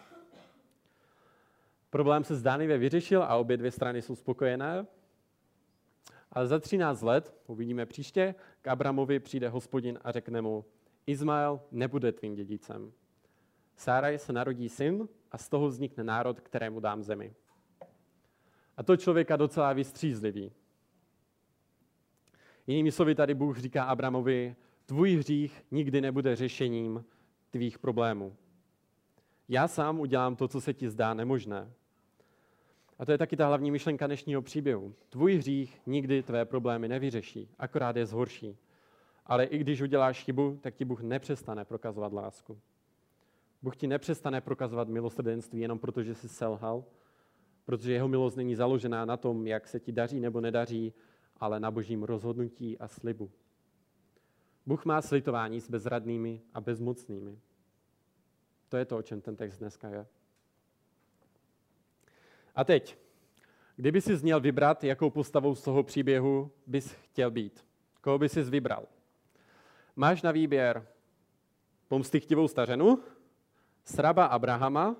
Problém 1.90 2.24
se 2.24 2.34
zdánlivě 2.34 2.78
vyřešil 2.78 3.22
a 3.22 3.36
obě 3.36 3.56
dvě 3.56 3.70
strany 3.70 4.02
jsou 4.02 4.14
spokojené. 4.14 4.86
Ale 6.32 6.46
za 6.46 6.58
13 6.58 7.02
let, 7.02 7.34
uvidíme 7.46 7.86
příště, 7.86 8.34
k 8.64 8.68
Abramovi 8.68 9.20
přijde 9.20 9.48
hospodin 9.48 9.98
a 10.04 10.12
řekne 10.12 10.42
mu, 10.42 10.64
Izmael 11.06 11.60
nebude 11.70 12.12
tvým 12.12 12.34
dědicem. 12.34 12.92
Sáraj 13.76 14.18
se 14.18 14.32
narodí 14.32 14.68
syn 14.68 15.08
a 15.32 15.38
z 15.38 15.48
toho 15.48 15.68
vznikne 15.68 16.04
národ, 16.04 16.40
kterému 16.40 16.80
dám 16.80 17.02
zemi. 17.02 17.34
A 18.76 18.82
to 18.82 18.96
člověka 18.96 19.36
docela 19.36 19.72
vystřízlivý. 19.72 20.52
Jinými 22.66 22.92
slovy 22.92 23.14
tady 23.14 23.34
Bůh 23.34 23.58
říká 23.58 23.84
Abramovi, 23.84 24.56
tvůj 24.86 25.16
hřích 25.16 25.64
nikdy 25.70 26.00
nebude 26.00 26.36
řešením 26.36 27.04
tvých 27.50 27.78
problémů. 27.78 28.36
Já 29.48 29.68
sám 29.68 30.00
udělám 30.00 30.36
to, 30.36 30.48
co 30.48 30.60
se 30.60 30.74
ti 30.74 30.90
zdá 30.90 31.14
nemožné. 31.14 31.72
A 32.98 33.04
to 33.04 33.12
je 33.12 33.18
taky 33.18 33.36
ta 33.36 33.46
hlavní 33.46 33.70
myšlenka 33.70 34.06
dnešního 34.06 34.42
příběhu. 34.42 34.94
Tvůj 35.08 35.34
hřích 35.34 35.80
nikdy 35.86 36.22
tvé 36.22 36.44
problémy 36.44 36.88
nevyřeší, 36.88 37.48
akorát 37.58 37.96
je 37.96 38.06
zhorší. 38.06 38.56
Ale 39.26 39.44
i 39.44 39.58
když 39.58 39.80
uděláš 39.80 40.24
chybu, 40.24 40.58
tak 40.60 40.74
ti 40.74 40.84
Bůh 40.84 41.00
nepřestane 41.00 41.64
prokazovat 41.64 42.12
lásku. 42.12 42.58
Bůh 43.62 43.76
ti 43.76 43.86
nepřestane 43.86 44.40
prokazovat 44.40 44.88
milosrdenství 44.88 45.60
jenom 45.60 45.78
proto, 45.78 46.02
že 46.02 46.14
jsi 46.14 46.28
selhal, 46.28 46.84
protože 47.64 47.92
jeho 47.92 48.08
milost 48.08 48.36
není 48.36 48.54
založená 48.54 49.04
na 49.04 49.16
tom, 49.16 49.46
jak 49.46 49.68
se 49.68 49.80
ti 49.80 49.92
daří 49.92 50.20
nebo 50.20 50.40
nedaří, 50.40 50.92
ale 51.36 51.60
na 51.60 51.70
božím 51.70 52.02
rozhodnutí 52.02 52.78
a 52.78 52.88
slibu. 52.88 53.30
Bůh 54.66 54.84
má 54.84 55.02
slitování 55.02 55.60
s 55.60 55.70
bezradnými 55.70 56.40
a 56.54 56.60
bezmocnými. 56.60 57.38
To 58.68 58.76
je 58.76 58.84
to, 58.84 58.96
o 58.96 59.02
čem 59.02 59.20
ten 59.20 59.36
text 59.36 59.58
dneska 59.58 59.88
je. 59.88 60.06
A 62.54 62.64
teď, 62.64 62.98
kdyby 63.76 64.00
si 64.00 64.16
měl 64.16 64.40
vybrat, 64.40 64.84
jakou 64.84 65.10
postavou 65.10 65.54
z 65.54 65.62
toho 65.62 65.82
příběhu 65.82 66.50
bys 66.66 66.92
chtěl 66.92 67.30
být, 67.30 67.64
koho 68.00 68.18
by 68.18 68.28
si 68.28 68.42
vybral? 68.42 68.86
Máš 69.96 70.22
na 70.22 70.32
výběr 70.32 70.86
pomstychtivou 71.88 72.48
stařenu, 72.48 73.02
sraba 73.84 74.26
Abrahama 74.26 74.96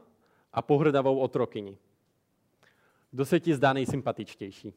a 0.53 0.63
pohrdavou 0.63 1.19
otrokyni. 1.19 1.79
Kdo 3.11 3.25
se 3.25 3.41
ti 3.41 3.55
zdá 3.55 3.73
nejsympatičtější? 3.73 4.75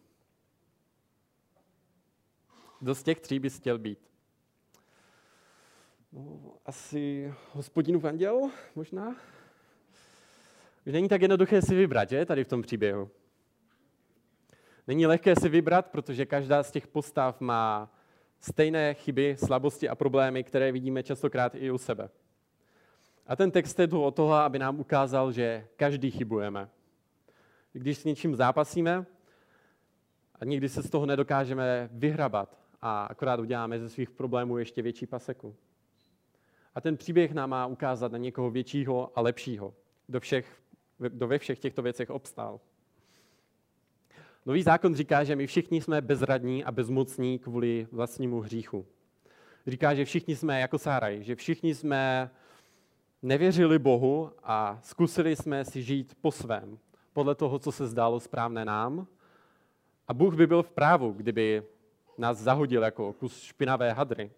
Kdo 2.79 2.95
z 2.95 3.03
těch 3.03 3.19
tří 3.19 3.39
bys 3.39 3.57
chtěl 3.57 3.77
být? 3.77 4.09
No, 6.11 6.53
asi 6.65 7.33
hospodinův 7.51 8.03
anděl, 8.03 8.51
možná? 8.75 9.15
Už 10.87 10.93
není 10.93 11.09
tak 11.09 11.21
jednoduché 11.21 11.61
si 11.61 11.75
vybrat, 11.75 12.09
že, 12.09 12.25
tady 12.25 12.43
v 12.43 12.47
tom 12.47 12.61
příběhu. 12.61 13.09
Není 14.87 15.07
lehké 15.07 15.35
si 15.35 15.49
vybrat, 15.49 15.87
protože 15.87 16.25
každá 16.25 16.63
z 16.63 16.71
těch 16.71 16.87
postav 16.87 17.41
má 17.41 17.93
stejné 18.39 18.93
chyby, 18.93 19.35
slabosti 19.39 19.89
a 19.89 19.95
problémy, 19.95 20.43
které 20.43 20.71
vidíme 20.71 21.03
častokrát 21.03 21.55
i 21.55 21.71
u 21.71 21.77
sebe. 21.77 22.09
A 23.25 23.35
ten 23.35 23.51
text 23.51 23.79
je 23.79 23.87
tu 23.87 24.03
o 24.03 24.11
toho, 24.11 24.33
aby 24.33 24.59
nám 24.59 24.79
ukázal, 24.79 25.31
že 25.31 25.67
každý 25.75 26.11
chybujeme. 26.11 26.69
Když 27.73 27.97
s 27.97 28.05
něčím 28.05 28.35
zápasíme 28.35 29.05
a 30.35 30.45
nikdy 30.45 30.69
se 30.69 30.83
z 30.83 30.89
toho 30.89 31.05
nedokážeme 31.05 31.89
vyhrabat 31.91 32.57
a 32.81 33.05
akorát 33.05 33.39
uděláme 33.39 33.79
ze 33.79 33.89
svých 33.89 34.11
problémů 34.11 34.57
ještě 34.57 34.81
větší 34.81 35.05
paseku. 35.05 35.55
A 36.75 36.81
ten 36.81 36.97
příběh 36.97 37.33
nám 37.33 37.49
má 37.49 37.65
ukázat 37.65 38.11
na 38.11 38.17
někoho 38.17 38.51
většího 38.51 39.11
a 39.15 39.21
lepšího, 39.21 39.73
kdo, 40.07 40.19
všech, 40.19 40.66
kdo 40.97 41.27
ve 41.27 41.37
všech 41.37 41.59
těchto 41.59 41.81
věcech 41.81 42.09
obstál. 42.09 42.59
Nový 44.45 44.63
zákon 44.63 44.95
říká, 44.95 45.23
že 45.23 45.35
my 45.35 45.47
všichni 45.47 45.81
jsme 45.81 46.01
bezradní 46.01 46.63
a 46.63 46.71
bezmocní 46.71 47.39
kvůli 47.39 47.87
vlastnímu 47.91 48.39
hříchu. 48.39 48.85
Říká, 49.67 49.95
že 49.95 50.05
všichni 50.05 50.35
jsme 50.35 50.59
jako 50.59 50.77
Sáraj, 50.77 51.23
že 51.23 51.35
všichni 51.35 51.75
jsme 51.75 52.29
nevěřili 53.21 53.79
Bohu 53.79 54.31
a 54.43 54.79
zkusili 54.83 55.35
jsme 55.35 55.65
si 55.65 55.83
žít 55.83 56.17
po 56.21 56.31
svém, 56.31 56.79
podle 57.13 57.35
toho, 57.35 57.59
co 57.59 57.71
se 57.71 57.87
zdálo 57.87 58.19
správné 58.19 58.65
nám. 58.65 59.07
A 60.07 60.13
Bůh 60.13 60.35
by 60.35 60.47
byl 60.47 60.63
v 60.63 60.71
právu, 60.71 61.11
kdyby 61.11 61.63
nás 62.17 62.37
zahodil 62.37 62.83
jako 62.83 63.13
kus 63.13 63.41
špinavé 63.41 63.93
hadry. 63.93 64.31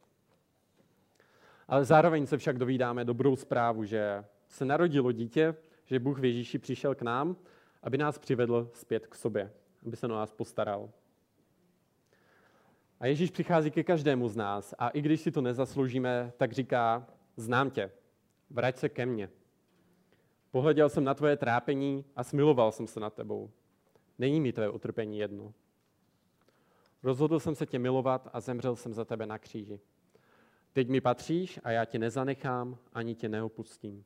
Ale 1.67 1.85
zároveň 1.85 2.25
se 2.25 2.37
však 2.37 2.57
dovídáme 2.57 3.05
dobrou 3.05 3.35
zprávu, 3.35 3.83
že 3.83 4.25
se 4.47 4.65
narodilo 4.65 5.11
dítě, 5.11 5.55
že 5.89 5.99
Bůh 5.99 6.19
v 6.19 6.25
Ježíši 6.25 6.59
přišel 6.59 6.95
k 6.95 7.01
nám, 7.01 7.35
aby 7.83 7.97
nás 7.97 8.17
přivedl 8.17 8.71
zpět 8.73 9.07
k 9.07 9.15
sobě, 9.15 9.53
aby 9.85 9.95
se 9.95 10.05
o 10.05 10.09
nás 10.09 10.33
postaral. 10.33 10.89
A 12.99 13.05
Ježíš 13.05 13.31
přichází 13.31 13.71
ke 13.71 13.83
každému 13.83 14.29
z 14.29 14.35
nás 14.35 14.73
a 14.79 14.89
i 14.89 15.01
když 15.01 15.21
si 15.21 15.31
to 15.31 15.41
nezasloužíme, 15.41 16.33
tak 16.37 16.51
říká, 16.51 17.07
znám 17.37 17.69
tě, 17.69 17.91
vrať 18.49 18.77
se 18.77 18.89
ke 18.89 19.05
mně. 19.05 19.29
Pohleděl 20.51 20.89
jsem 20.89 21.03
na 21.03 21.13
tvoje 21.13 21.37
trápení 21.37 22.05
a 22.15 22.23
smiloval 22.23 22.71
jsem 22.71 22.87
se 22.87 22.99
nad 22.99 23.13
tebou. 23.13 23.51
Není 24.19 24.41
mi 24.41 24.53
tvé 24.53 24.69
utrpení 24.69 25.19
jedno. 25.19 25.53
Rozhodl 27.03 27.39
jsem 27.39 27.55
se 27.55 27.65
tě 27.65 27.79
milovat 27.79 28.29
a 28.33 28.39
zemřel 28.39 28.75
jsem 28.75 28.93
za 28.93 29.05
tebe 29.05 29.25
na 29.25 29.37
kříži. 29.37 29.79
Teď 30.73 30.89
mi 30.89 31.01
patříš 31.01 31.59
a 31.63 31.71
já 31.71 31.85
tě 31.85 31.99
nezanechám, 31.99 32.77
ani 32.93 33.15
tě 33.15 33.29
neopustím. 33.29 34.05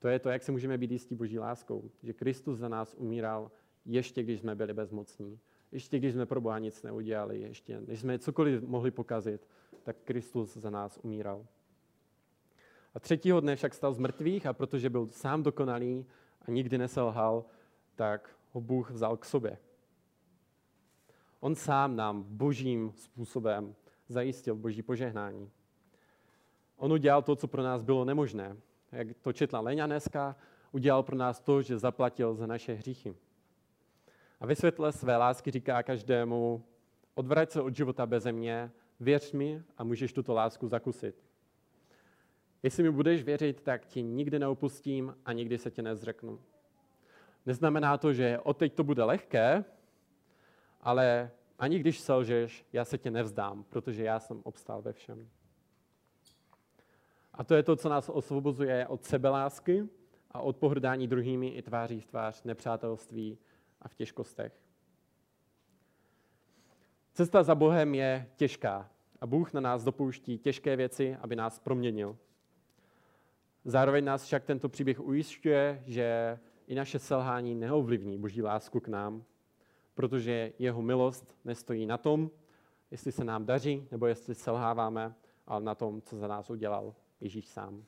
To 0.00 0.08
je 0.08 0.18
to, 0.18 0.28
jak 0.28 0.42
se 0.42 0.52
můžeme 0.52 0.78
být 0.78 0.90
jistí 0.90 1.14
boží 1.14 1.38
láskou. 1.38 1.90
Že 2.02 2.12
Kristus 2.12 2.58
za 2.58 2.68
nás 2.68 2.94
umíral, 2.98 3.50
ještě 3.84 4.22
když 4.22 4.40
jsme 4.40 4.54
byli 4.54 4.74
bezmocní. 4.74 5.38
Ještě 5.72 5.98
když 5.98 6.12
jsme 6.12 6.26
pro 6.26 6.40
Boha 6.40 6.58
nic 6.58 6.82
neudělali. 6.82 7.40
Ještě 7.40 7.80
než 7.80 8.00
jsme 8.00 8.18
cokoliv 8.18 8.62
mohli 8.62 8.90
pokazit, 8.90 9.46
tak 9.82 9.96
Kristus 10.04 10.56
za 10.56 10.70
nás 10.70 10.98
umíral. 11.02 11.46
A 12.94 13.00
třetího 13.00 13.40
dne 13.40 13.56
však 13.56 13.74
stal 13.74 13.94
z 13.94 13.98
mrtvých 13.98 14.46
a 14.46 14.52
protože 14.52 14.90
byl 14.90 15.08
sám 15.10 15.42
dokonalý 15.42 16.06
a 16.42 16.50
nikdy 16.50 16.78
neselhal, 16.78 17.44
tak 17.94 18.36
ho 18.52 18.60
Bůh 18.60 18.90
vzal 18.90 19.16
k 19.16 19.24
sobě. 19.24 19.58
On 21.40 21.54
sám 21.54 21.96
nám 21.96 22.22
božím 22.22 22.92
způsobem 22.96 23.74
zajistil 24.08 24.56
boží 24.56 24.82
požehnání. 24.82 25.50
On 26.76 26.92
udělal 26.92 27.22
to, 27.22 27.36
co 27.36 27.48
pro 27.48 27.62
nás 27.62 27.82
bylo 27.82 28.04
nemožné. 28.04 28.56
Jak 28.92 29.08
to 29.20 29.32
četla 29.32 29.60
Leňa 29.60 29.86
dneska, 29.86 30.36
udělal 30.72 31.02
pro 31.02 31.16
nás 31.16 31.40
to, 31.40 31.62
že 31.62 31.78
zaplatil 31.78 32.34
za 32.34 32.46
naše 32.46 32.74
hříchy. 32.74 33.16
A 34.40 34.46
ve 34.46 34.56
světle 34.56 34.92
své 34.92 35.16
lásky 35.16 35.50
říká 35.50 35.82
každému, 35.82 36.64
odvrať 37.14 37.50
se 37.50 37.60
od 37.60 37.76
života 37.76 38.06
beze 38.06 38.32
mě, 38.32 38.70
věř 39.00 39.32
mi 39.32 39.62
a 39.78 39.84
můžeš 39.84 40.12
tuto 40.12 40.34
lásku 40.34 40.68
zakusit. 40.68 41.24
Jestli 42.62 42.82
mi 42.82 42.90
budeš 42.90 43.22
věřit, 43.22 43.60
tak 43.60 43.86
ti 43.86 44.02
nikdy 44.02 44.38
neopustím 44.38 45.16
a 45.24 45.32
nikdy 45.32 45.58
se 45.58 45.70
tě 45.70 45.82
nezřeknu. 45.82 46.40
Neznamená 47.46 47.98
to, 47.98 48.12
že 48.12 48.38
od 48.42 48.56
teď 48.56 48.74
to 48.74 48.84
bude 48.84 49.04
lehké, 49.04 49.64
ale 50.80 51.30
ani 51.58 51.78
když 51.78 52.00
selžeš, 52.00 52.66
já 52.72 52.84
se 52.84 52.98
tě 52.98 53.10
nevzdám, 53.10 53.64
protože 53.64 54.04
já 54.04 54.20
jsem 54.20 54.40
obstál 54.44 54.82
ve 54.82 54.92
všem. 54.92 55.28
A 57.40 57.44
to 57.44 57.54
je 57.54 57.62
to, 57.62 57.76
co 57.76 57.88
nás 57.88 58.08
osvobozuje 58.08 58.86
od 58.86 59.04
sebelásky 59.04 59.88
a 60.30 60.40
od 60.40 60.56
pohrdání 60.56 61.08
druhými 61.08 61.48
i 61.48 61.62
tváří 61.62 62.00
v 62.00 62.06
tvář 62.06 62.42
nepřátelství 62.42 63.38
a 63.82 63.88
v 63.88 63.94
těžkostech. 63.94 64.52
Cesta 67.12 67.42
za 67.42 67.54
Bohem 67.54 67.94
je 67.94 68.30
těžká 68.36 68.90
a 69.20 69.26
Bůh 69.26 69.52
na 69.52 69.60
nás 69.60 69.84
dopouští 69.84 70.38
těžké 70.38 70.76
věci, 70.76 71.16
aby 71.20 71.36
nás 71.36 71.58
proměnil. 71.58 72.16
Zároveň 73.64 74.04
nás 74.04 74.24
však 74.24 74.44
tento 74.44 74.68
příběh 74.68 75.00
ujišťuje, 75.00 75.82
že 75.86 76.38
i 76.66 76.74
naše 76.74 76.98
selhání 76.98 77.54
neovlivní 77.54 78.18
Boží 78.18 78.42
lásku 78.42 78.80
k 78.80 78.88
nám, 78.88 79.24
protože 79.94 80.52
jeho 80.58 80.82
milost 80.82 81.36
nestojí 81.44 81.86
na 81.86 81.98
tom, 81.98 82.30
jestli 82.90 83.12
se 83.12 83.24
nám 83.24 83.46
daří, 83.46 83.88
nebo 83.90 84.06
jestli 84.06 84.34
selháváme, 84.34 85.14
ale 85.46 85.64
na 85.64 85.74
tom, 85.74 86.02
co 86.02 86.16
za 86.16 86.28
nás 86.28 86.50
udělal 86.50 86.94
Ježíš 87.20 87.48
sám. 87.48 87.84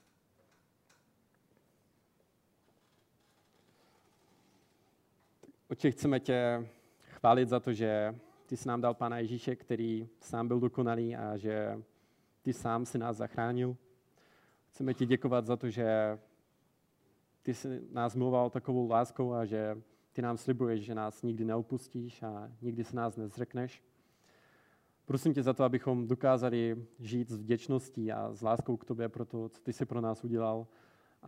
Oče, 5.68 5.90
chceme 5.90 6.20
tě 6.20 6.68
chválit 7.04 7.48
za 7.48 7.60
to, 7.60 7.72
že 7.72 8.18
ty 8.46 8.56
jsi 8.56 8.68
nám 8.68 8.80
dal 8.80 8.94
Pána 8.94 9.18
Ježíše, 9.18 9.56
který 9.56 10.08
sám 10.20 10.48
byl 10.48 10.60
dokonalý 10.60 11.16
a 11.16 11.36
že 11.36 11.82
ty 12.42 12.52
sám 12.52 12.86
si 12.86 12.98
nás 12.98 13.16
zachránil. 13.16 13.76
Chceme 14.68 14.94
ti 14.94 15.06
děkovat 15.06 15.46
za 15.46 15.56
to, 15.56 15.70
že 15.70 16.18
ty 17.42 17.54
jsi 17.54 17.80
nás 17.90 18.14
miloval 18.14 18.50
takovou 18.50 18.88
láskou 18.88 19.32
a 19.32 19.44
že 19.44 19.82
ty 20.12 20.22
nám 20.22 20.38
slibuješ, 20.38 20.84
že 20.84 20.94
nás 20.94 21.22
nikdy 21.22 21.44
neopustíš 21.44 22.22
a 22.22 22.52
nikdy 22.62 22.84
se 22.84 22.96
nás 22.96 23.16
nezřekneš. 23.16 23.82
Prosím 25.04 25.34
tě 25.34 25.42
za 25.42 25.52
to, 25.52 25.64
abychom 25.64 26.08
dokázali 26.08 26.86
žít 26.98 27.30
s 27.30 27.36
vděčností 27.36 28.12
a 28.12 28.34
s 28.34 28.42
láskou 28.42 28.76
k 28.76 28.84
tobě 28.84 29.08
pro 29.08 29.24
to, 29.24 29.48
co 29.48 29.60
ty 29.60 29.72
jsi 29.72 29.86
pro 29.86 30.00
nás 30.00 30.24
udělal 30.24 30.66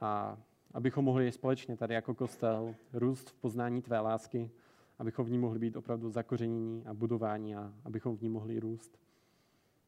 a 0.00 0.38
abychom 0.74 1.04
mohli 1.04 1.32
společně 1.32 1.76
tady 1.76 1.94
jako 1.94 2.14
kostel 2.14 2.74
růst 2.92 3.30
v 3.30 3.34
poznání 3.34 3.82
tvé 3.82 4.00
lásky, 4.00 4.50
abychom 4.98 5.26
v 5.26 5.30
ní 5.30 5.38
mohli 5.38 5.58
být 5.58 5.76
opravdu 5.76 6.10
zakořenění 6.10 6.86
a 6.86 6.94
budování 6.94 7.56
a 7.56 7.72
abychom 7.84 8.16
v 8.16 8.22
ní 8.22 8.28
mohli 8.28 8.60
růst. 8.60 8.98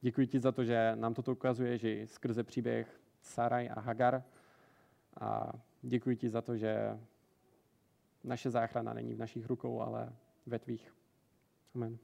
Děkuji 0.00 0.26
ti 0.26 0.40
za 0.40 0.52
to, 0.52 0.64
že 0.64 0.92
nám 0.94 1.14
toto 1.14 1.32
ukazuje, 1.32 1.78
že 1.78 2.06
skrze 2.06 2.42
příběh 2.42 3.00
Saraj 3.22 3.70
a 3.76 3.80
Hagar 3.80 4.22
a 5.20 5.52
děkuji 5.82 6.16
ti 6.16 6.28
za 6.28 6.42
to, 6.42 6.56
že 6.56 6.98
naše 8.24 8.50
záchrana 8.50 8.92
není 8.92 9.14
v 9.14 9.18
našich 9.18 9.46
rukou, 9.46 9.80
ale 9.80 10.12
ve 10.46 10.58
tvých. 10.58 10.94
Amen. 11.74 11.98